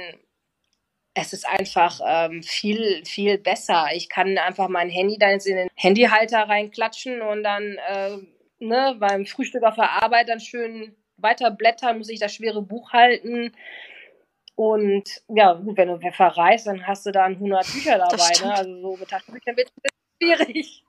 es 1.13 1.34
ist 1.34 1.47
einfach 1.47 1.99
ähm, 2.06 2.41
viel, 2.43 3.04
viel 3.06 3.38
besser. 3.38 3.88
Ich 3.93 4.10
kann 4.10 4.38
einfach 4.38 4.67
mein 4.67 4.89
Handy 4.89 5.17
dann 5.17 5.32
jetzt 5.32 5.45
in 5.45 5.56
den 5.56 5.69
Handyhalter 5.76 6.49
reinklatschen 6.49 7.21
und 7.21 7.43
dann 7.43 7.78
äh, 7.88 8.17
ne, 8.60 8.95
beim 8.99 9.26
Frühstück 9.26 9.63
auf 9.63 9.76
der 9.76 10.04
Arbeit 10.04 10.30
dann 10.30 10.39
schön 10.39 10.95
weiter 11.17 11.52
blättern, 11.52 11.99
muss 11.99 12.10
ich 12.10 12.19
das 12.19 12.34
schwere 12.34 12.62
Buch 12.62 12.91
halten. 12.93 13.54
Und 14.56 15.04
ja, 15.28 15.54
gut, 15.54 15.78
wenn 15.78 15.88
du 15.88 16.12
verreist, 16.12 16.67
dann 16.67 16.86
hast 16.86 17.06
du 17.06 17.12
da 17.12 17.26
100 17.26 17.65
Bücher 17.71 17.97
dabei. 17.97 18.32
Ne? 18.43 18.54
Also 18.54 18.82
so 18.82 18.97
mit 18.97 19.10
Taschenbüchern 19.10 19.58
wird 19.58 19.69
es 19.69 19.76
ein 19.76 19.82
bisschen 20.19 20.38
schwierig. 20.38 20.84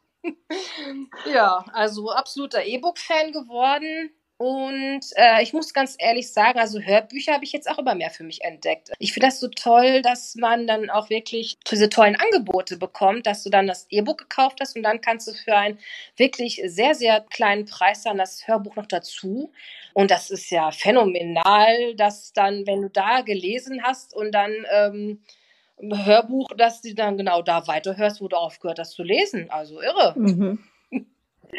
ja, 1.32 1.64
also 1.72 2.10
absoluter 2.12 2.64
E-Book-Fan 2.64 3.32
geworden. 3.32 4.10
Und 4.36 5.00
äh, 5.14 5.42
ich 5.42 5.52
muss 5.52 5.72
ganz 5.72 5.94
ehrlich 5.98 6.32
sagen, 6.32 6.58
also 6.58 6.80
Hörbücher 6.80 7.34
habe 7.34 7.44
ich 7.44 7.52
jetzt 7.52 7.70
auch 7.70 7.78
immer 7.78 7.94
mehr 7.94 8.10
für 8.10 8.24
mich 8.24 8.42
entdeckt. 8.42 8.90
Ich 8.98 9.12
finde 9.12 9.28
das 9.28 9.38
so 9.38 9.48
toll, 9.48 10.02
dass 10.02 10.34
man 10.34 10.66
dann 10.66 10.90
auch 10.90 11.08
wirklich 11.08 11.56
diese 11.70 11.88
tollen 11.88 12.16
Angebote 12.16 12.76
bekommt, 12.76 13.26
dass 13.26 13.44
du 13.44 13.50
dann 13.50 13.68
das 13.68 13.86
E-Book 13.90 14.18
gekauft 14.18 14.58
hast 14.60 14.74
und 14.74 14.82
dann 14.82 15.00
kannst 15.00 15.28
du 15.28 15.32
für 15.32 15.56
einen 15.56 15.78
wirklich 16.16 16.60
sehr, 16.66 16.96
sehr 16.96 17.20
kleinen 17.20 17.64
Preis 17.64 18.02
dann 18.02 18.18
das 18.18 18.48
Hörbuch 18.48 18.74
noch 18.74 18.86
dazu. 18.86 19.52
Und 19.92 20.10
das 20.10 20.30
ist 20.30 20.50
ja 20.50 20.72
phänomenal, 20.72 21.94
dass 21.94 22.32
dann, 22.32 22.66
wenn 22.66 22.82
du 22.82 22.90
da 22.90 23.20
gelesen 23.20 23.82
hast 23.84 24.14
und 24.14 24.32
dann 24.32 24.52
ähm, 24.72 25.22
Hörbuch, 25.80 26.48
dass 26.56 26.82
du 26.82 26.92
dann 26.94 27.16
genau 27.16 27.42
da 27.42 27.68
weiterhörst, 27.68 28.20
wo 28.20 28.26
du 28.26 28.36
aufgehört 28.36 28.80
hast 28.80 28.92
zu 28.92 29.04
lesen. 29.04 29.48
Also 29.50 29.80
irre. 29.80 30.14
Mhm. 30.16 30.58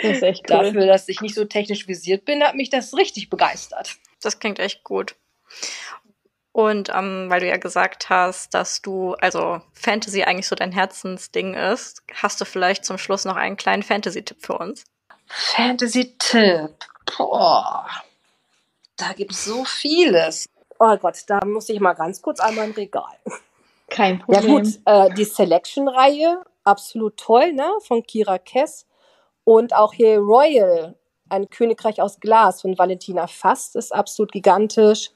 Das 0.01 0.17
ist 0.17 0.23
echt 0.23 0.49
cool. 0.49 0.57
Dafür, 0.57 0.85
dass 0.85 1.07
ich 1.07 1.21
nicht 1.21 1.35
so 1.35 1.45
technisch 1.45 1.87
visiert 1.87 2.25
bin, 2.25 2.43
hat 2.43 2.55
mich 2.55 2.69
das 2.69 2.95
richtig 2.95 3.29
begeistert. 3.29 3.95
Das 4.21 4.39
klingt 4.39 4.59
echt 4.59 4.83
gut. 4.83 5.15
Und 6.51 6.89
ähm, 6.89 7.25
weil 7.29 7.41
du 7.41 7.47
ja 7.47 7.57
gesagt 7.57 8.09
hast, 8.09 8.53
dass 8.53 8.81
du, 8.81 9.13
also 9.15 9.61
Fantasy 9.73 10.23
eigentlich 10.23 10.47
so 10.47 10.55
dein 10.55 10.71
Herzensding 10.71 11.53
ist, 11.53 12.01
hast 12.13 12.39
du 12.39 12.45
vielleicht 12.45 12.85
zum 12.85 12.97
Schluss 12.97 13.25
noch 13.25 13.35
einen 13.35 13.57
kleinen 13.57 13.83
Fantasy-Tipp 13.83 14.37
für 14.39 14.57
uns? 14.57 14.85
Fantasy-Tipp? 15.27 16.75
Boah, 17.17 17.85
da 18.95 19.11
gibt 19.13 19.31
es 19.31 19.43
so 19.43 19.65
vieles. 19.65 20.49
Oh 20.79 20.95
Gott, 20.97 21.17
da 21.27 21.43
muss 21.45 21.67
ich 21.69 21.79
mal 21.79 21.93
ganz 21.93 22.21
kurz 22.21 22.39
einmal 22.39 22.65
im 22.65 22.71
Regal. 22.71 23.17
Kein 23.89 24.19
Problem. 24.19 24.43
Ja 24.43 24.49
gut, 24.49 24.79
äh, 24.85 25.13
die 25.13 25.25
Selection-Reihe, 25.25 26.41
absolut 26.63 27.17
toll, 27.17 27.53
ne, 27.53 27.69
von 27.85 28.01
Kira 28.03 28.37
Kess. 28.37 28.85
Und 29.45 29.73
auch 29.73 29.93
hier 29.93 30.19
Royal, 30.19 30.95
ein 31.29 31.49
Königreich 31.49 32.01
aus 32.01 32.19
Glas 32.19 32.61
von 32.61 32.77
Valentina 32.77 33.27
Fast, 33.27 33.77
ist 33.77 33.93
absolut 33.93 34.33
gigantisch. 34.33 35.11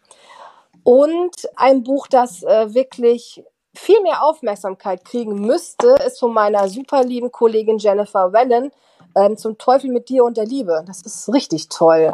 Und 0.84 1.36
ein 1.58 1.84
Buch, 1.84 2.08
das 2.08 2.44
äh, 2.44 2.74
wirklich 2.74 3.44
viel 3.76 4.02
mehr 4.02 4.24
Aufmerksamkeit 4.24 5.04
kriegen 5.04 5.36
müsste, 5.36 5.96
ist 6.06 6.20
von 6.20 6.34
meiner 6.34 6.70
super 6.70 7.04
lieben 7.04 7.32
Kollegin 7.32 7.78
Jennifer 7.78 8.32
Wellen, 8.34 8.72
ähm, 9.16 9.38
Zum 9.38 9.58
Teufel 9.58 9.92
mit 9.92 10.10
dir 10.10 10.24
und 10.24 10.38
der 10.38 10.46
Liebe. 10.46 10.84
Das 10.86 11.02
ist 11.02 11.32
richtig 11.34 11.70
toll. 11.70 12.14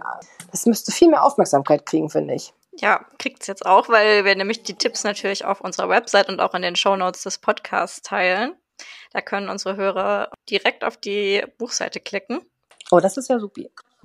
Das 0.52 0.66
müsste 0.66 0.92
viel 0.92 1.10
mehr 1.10 1.24
Aufmerksamkeit 1.24 1.86
kriegen, 1.86 2.10
finde 2.10 2.36
ich. 2.36 2.54
Ja, 2.78 3.06
kriegt 3.20 3.42
es 3.42 3.48
jetzt 3.48 3.66
auch, 3.66 3.90
weil 3.90 4.26
wir 4.26 4.36
nämlich 4.36 4.64
die 4.64 4.76
Tipps 4.76 5.04
natürlich 5.04 5.46
auf 5.46 5.62
unserer 5.62 5.90
Website 5.90 6.30
und 6.30 6.40
auch 6.40 6.54
in 6.54 6.62
den 6.62 6.76
Shownotes 6.76 7.24
des 7.24 7.38
Podcasts 7.38 8.02
teilen. 8.02 8.56
Da 9.12 9.22
können 9.22 9.50
unsere 9.50 9.76
Hörer 9.76 10.30
direkt 10.50 10.84
auf 10.84 10.98
die 10.98 11.44
Buchseite 11.58 12.00
klicken. 12.00 12.42
Oh, 12.92 13.00
das 13.00 13.18
ist 13.18 13.30
ja 13.30 13.40
super. 13.40 13.64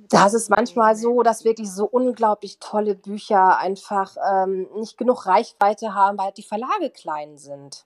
Das 0.09 0.33
ist 0.33 0.49
manchmal 0.49 0.95
so, 0.95 1.21
dass 1.21 1.43
wirklich 1.43 1.71
so 1.71 1.85
unglaublich 1.85 2.57
tolle 2.59 2.95
Bücher 2.95 3.57
einfach 3.57 4.15
ähm, 4.31 4.67
nicht 4.75 4.97
genug 4.97 5.27
Reichweite 5.27 5.93
haben, 5.93 6.17
weil 6.17 6.31
die 6.31 6.43
Verlage 6.43 6.89
klein 6.89 7.37
sind. 7.37 7.85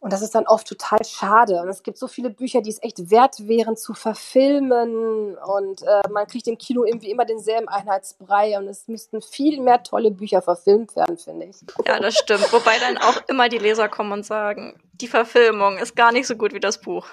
Und 0.00 0.14
das 0.14 0.22
ist 0.22 0.34
dann 0.34 0.46
oft 0.46 0.66
total 0.66 1.04
schade. 1.04 1.60
Und 1.60 1.68
es 1.68 1.82
gibt 1.82 1.98
so 1.98 2.08
viele 2.08 2.30
Bücher, 2.30 2.62
die 2.62 2.70
es 2.70 2.82
echt 2.82 3.10
wert 3.10 3.46
wären 3.46 3.76
zu 3.76 3.92
verfilmen. 3.92 5.36
Und 5.36 5.82
äh, 5.82 6.08
man 6.10 6.26
kriegt 6.26 6.48
im 6.48 6.56
Kino 6.56 6.84
irgendwie 6.84 7.10
immer 7.10 7.26
denselben 7.26 7.68
Einheitsbrei. 7.68 8.58
Und 8.58 8.66
es 8.66 8.88
müssten 8.88 9.20
viel 9.20 9.60
mehr 9.60 9.82
tolle 9.82 10.10
Bücher 10.10 10.40
verfilmt 10.40 10.96
werden, 10.96 11.18
finde 11.18 11.46
ich. 11.46 11.56
Ja, 11.86 12.00
das 12.00 12.14
stimmt. 12.16 12.50
Wobei 12.50 12.78
dann 12.78 12.96
auch 12.96 13.20
immer 13.28 13.50
die 13.50 13.58
Leser 13.58 13.90
kommen 13.90 14.12
und 14.12 14.24
sagen, 14.24 14.80
die 14.94 15.08
Verfilmung 15.08 15.76
ist 15.76 15.94
gar 15.94 16.12
nicht 16.12 16.26
so 16.26 16.34
gut 16.34 16.54
wie 16.54 16.60
das 16.60 16.80
Buch. 16.80 17.06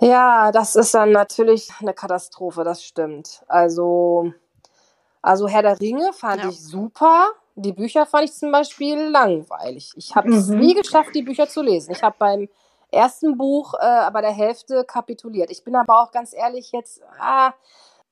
Ja, 0.00 0.52
das 0.52 0.74
ist 0.74 0.94
dann 0.94 1.12
natürlich 1.12 1.70
eine 1.80 1.92
Katastrophe, 1.92 2.64
das 2.64 2.82
stimmt. 2.82 3.42
Also, 3.46 4.32
also 5.20 5.48
Herr 5.48 5.62
der 5.62 5.80
Ringe 5.80 6.12
fand 6.14 6.42
ja. 6.42 6.48
ich 6.48 6.60
super. 6.60 7.28
Die 7.56 7.72
Bücher 7.72 8.04
fand 8.04 8.24
ich 8.24 8.34
zum 8.34 8.52
Beispiel 8.52 8.98
langweilig. 8.98 9.92
Ich 9.96 10.14
habe 10.14 10.30
es 10.30 10.48
mhm. 10.48 10.58
nie 10.58 10.74
geschafft, 10.74 11.14
die 11.14 11.22
Bücher 11.22 11.48
zu 11.48 11.62
lesen. 11.62 11.92
Ich 11.92 12.02
habe 12.02 12.16
beim 12.18 12.48
ersten 12.90 13.36
Buch 13.36 13.74
äh, 13.74 13.84
aber 13.84 14.20
der 14.20 14.32
Hälfte 14.32 14.84
kapituliert. 14.84 15.50
Ich 15.50 15.64
bin 15.64 15.74
aber 15.74 16.02
auch 16.02 16.12
ganz 16.12 16.34
ehrlich 16.34 16.72
jetzt, 16.72 17.02
ah, 17.18 17.52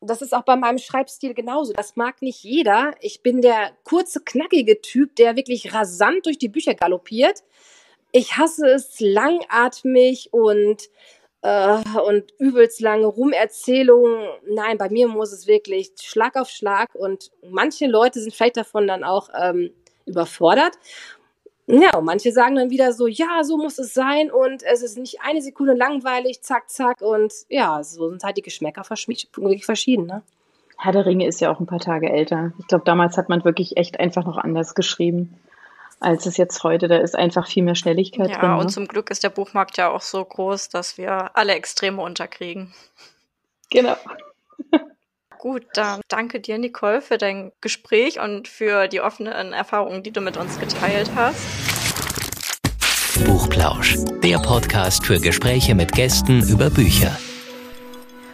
das 0.01 0.23
ist 0.23 0.35
auch 0.35 0.43
bei 0.43 0.57
meinem 0.57 0.79
Schreibstil 0.79 1.35
genauso. 1.35 1.73
Das 1.73 1.97
mag 1.97 2.23
nicht 2.23 2.43
jeder. 2.43 2.95
Ich 3.01 3.23
bin 3.23 3.41
der 3.41 3.73
kurze, 3.85 4.21
knackige 4.21 4.81
Typ, 4.81 5.17
der 5.17 5.37
wirklich 5.37 5.75
rasant 5.75 6.27
durch 6.27 6.39
die 6.39 6.49
Bücher 6.49 6.75
galoppiert. 6.75 7.43
Ich 8.13 8.37
hasse 8.37 8.67
es 8.69 9.01
langatmig 9.01 10.33
und 10.33 10.89
und 11.45 12.25
übelst 12.39 12.81
lange 12.81 13.07
Rumerzählungen. 13.07 14.29
Nein, 14.49 14.79
bei 14.79 14.89
mir 14.89 15.09
muss 15.09 15.31
es 15.31 15.47
wirklich 15.47 15.93
Schlag 16.03 16.37
auf 16.37 16.49
Schlag 16.49 16.95
und 16.95 17.31
manche 17.51 17.87
Leute 17.87 18.21
sind 18.21 18.35
vielleicht 18.35 18.57
davon 18.57 18.87
dann 18.87 19.05
auch 19.05 19.29
ähm, 19.39 19.71
überfordert. 20.07 20.73
Ja, 21.67 21.97
und 21.97 22.05
manche 22.05 22.33
sagen 22.33 22.57
dann 22.57 22.71
wieder 22.71 22.93
so, 22.93 23.07
ja, 23.07 23.43
so 23.43 23.59
muss 23.59 23.79
es 23.79 23.93
sein 23.95 24.31
und 24.31 24.63
es 24.63 24.83
ist 24.83 24.99
nicht 24.99 25.21
eine 25.23 25.43
Sekunde 25.43 25.75
langweilig, 25.75 26.43
zack, 26.43 26.71
zack 26.71 27.01
und 27.01 27.33
ja, 27.49 27.83
so 27.83 28.09
sind 28.09 28.23
halt 28.23 28.37
die 28.37 28.43
Geschmäcker 28.43 28.83
wirklich 28.83 29.65
verschieden, 29.65 30.07
ne? 30.07 30.23
Herr 30.77 30.93
der 30.93 31.07
Ringe 31.07 31.27
ist 31.27 31.41
ja 31.41 31.53
auch 31.53 31.61
ein 31.61 31.67
paar 31.67 31.79
Tage 31.79 32.11
älter. 32.11 32.53
Ich 32.59 32.67
glaube, 32.67 32.85
damals 32.85 33.17
hat 33.17 33.29
man 33.29 33.45
wirklich 33.45 33.77
echt 33.77 34.01
einfach 34.01 34.27
noch 34.27 34.37
anders 34.37 34.75
geschrieben 34.75 35.39
als 36.05 36.27
es 36.27 36.37
jetzt 36.37 36.63
heute. 36.63 36.89
Da 36.89 36.99
ist 36.99 37.17
einfach 37.17 37.47
viel 37.47 37.63
mehr 37.63 37.75
Schnelligkeit 37.75 38.31
ja, 38.31 38.39
drin. 38.39 38.51
Ja, 38.51 38.57
und 38.57 38.67
ne? 38.67 38.73
zum 38.73 38.87
Glück 38.87 39.11
ist 39.11 39.23
der 39.23 39.31
Buchmarkt 39.31 39.77
ja 39.77 39.91
auch 39.91 40.03
so 40.03 40.25
groß, 40.25 40.69
dass 40.69 40.99
wir 40.99 41.37
alle 41.37 41.55
Extreme 41.55 42.01
unterkriegen. 42.03 42.73
Genau. 43.71 43.97
Gut, 45.39 45.65
dann 45.75 46.01
danke 46.09 46.41
dir, 46.41 46.59
Nicole, 46.59 47.03
für 47.03 47.19
dein 47.19 47.53
Gespräch 47.61 48.19
und 48.19 48.49
für 48.49 48.89
die 48.89 49.01
offenen 49.01 49.53
Erfahrungen, 49.53 50.03
die 50.03 50.11
du 50.11 50.21
mit 50.21 50.37
uns 50.37 50.59
geteilt 50.59 51.11
hast. 51.15 51.41
Buchplausch, 53.27 53.97
der 54.23 54.39
Podcast 54.39 55.05
für 55.05 55.21
Gespräche 55.21 55.75
mit 55.75 55.93
Gästen 55.93 56.43
über 56.49 56.71
Bücher. 56.71 57.17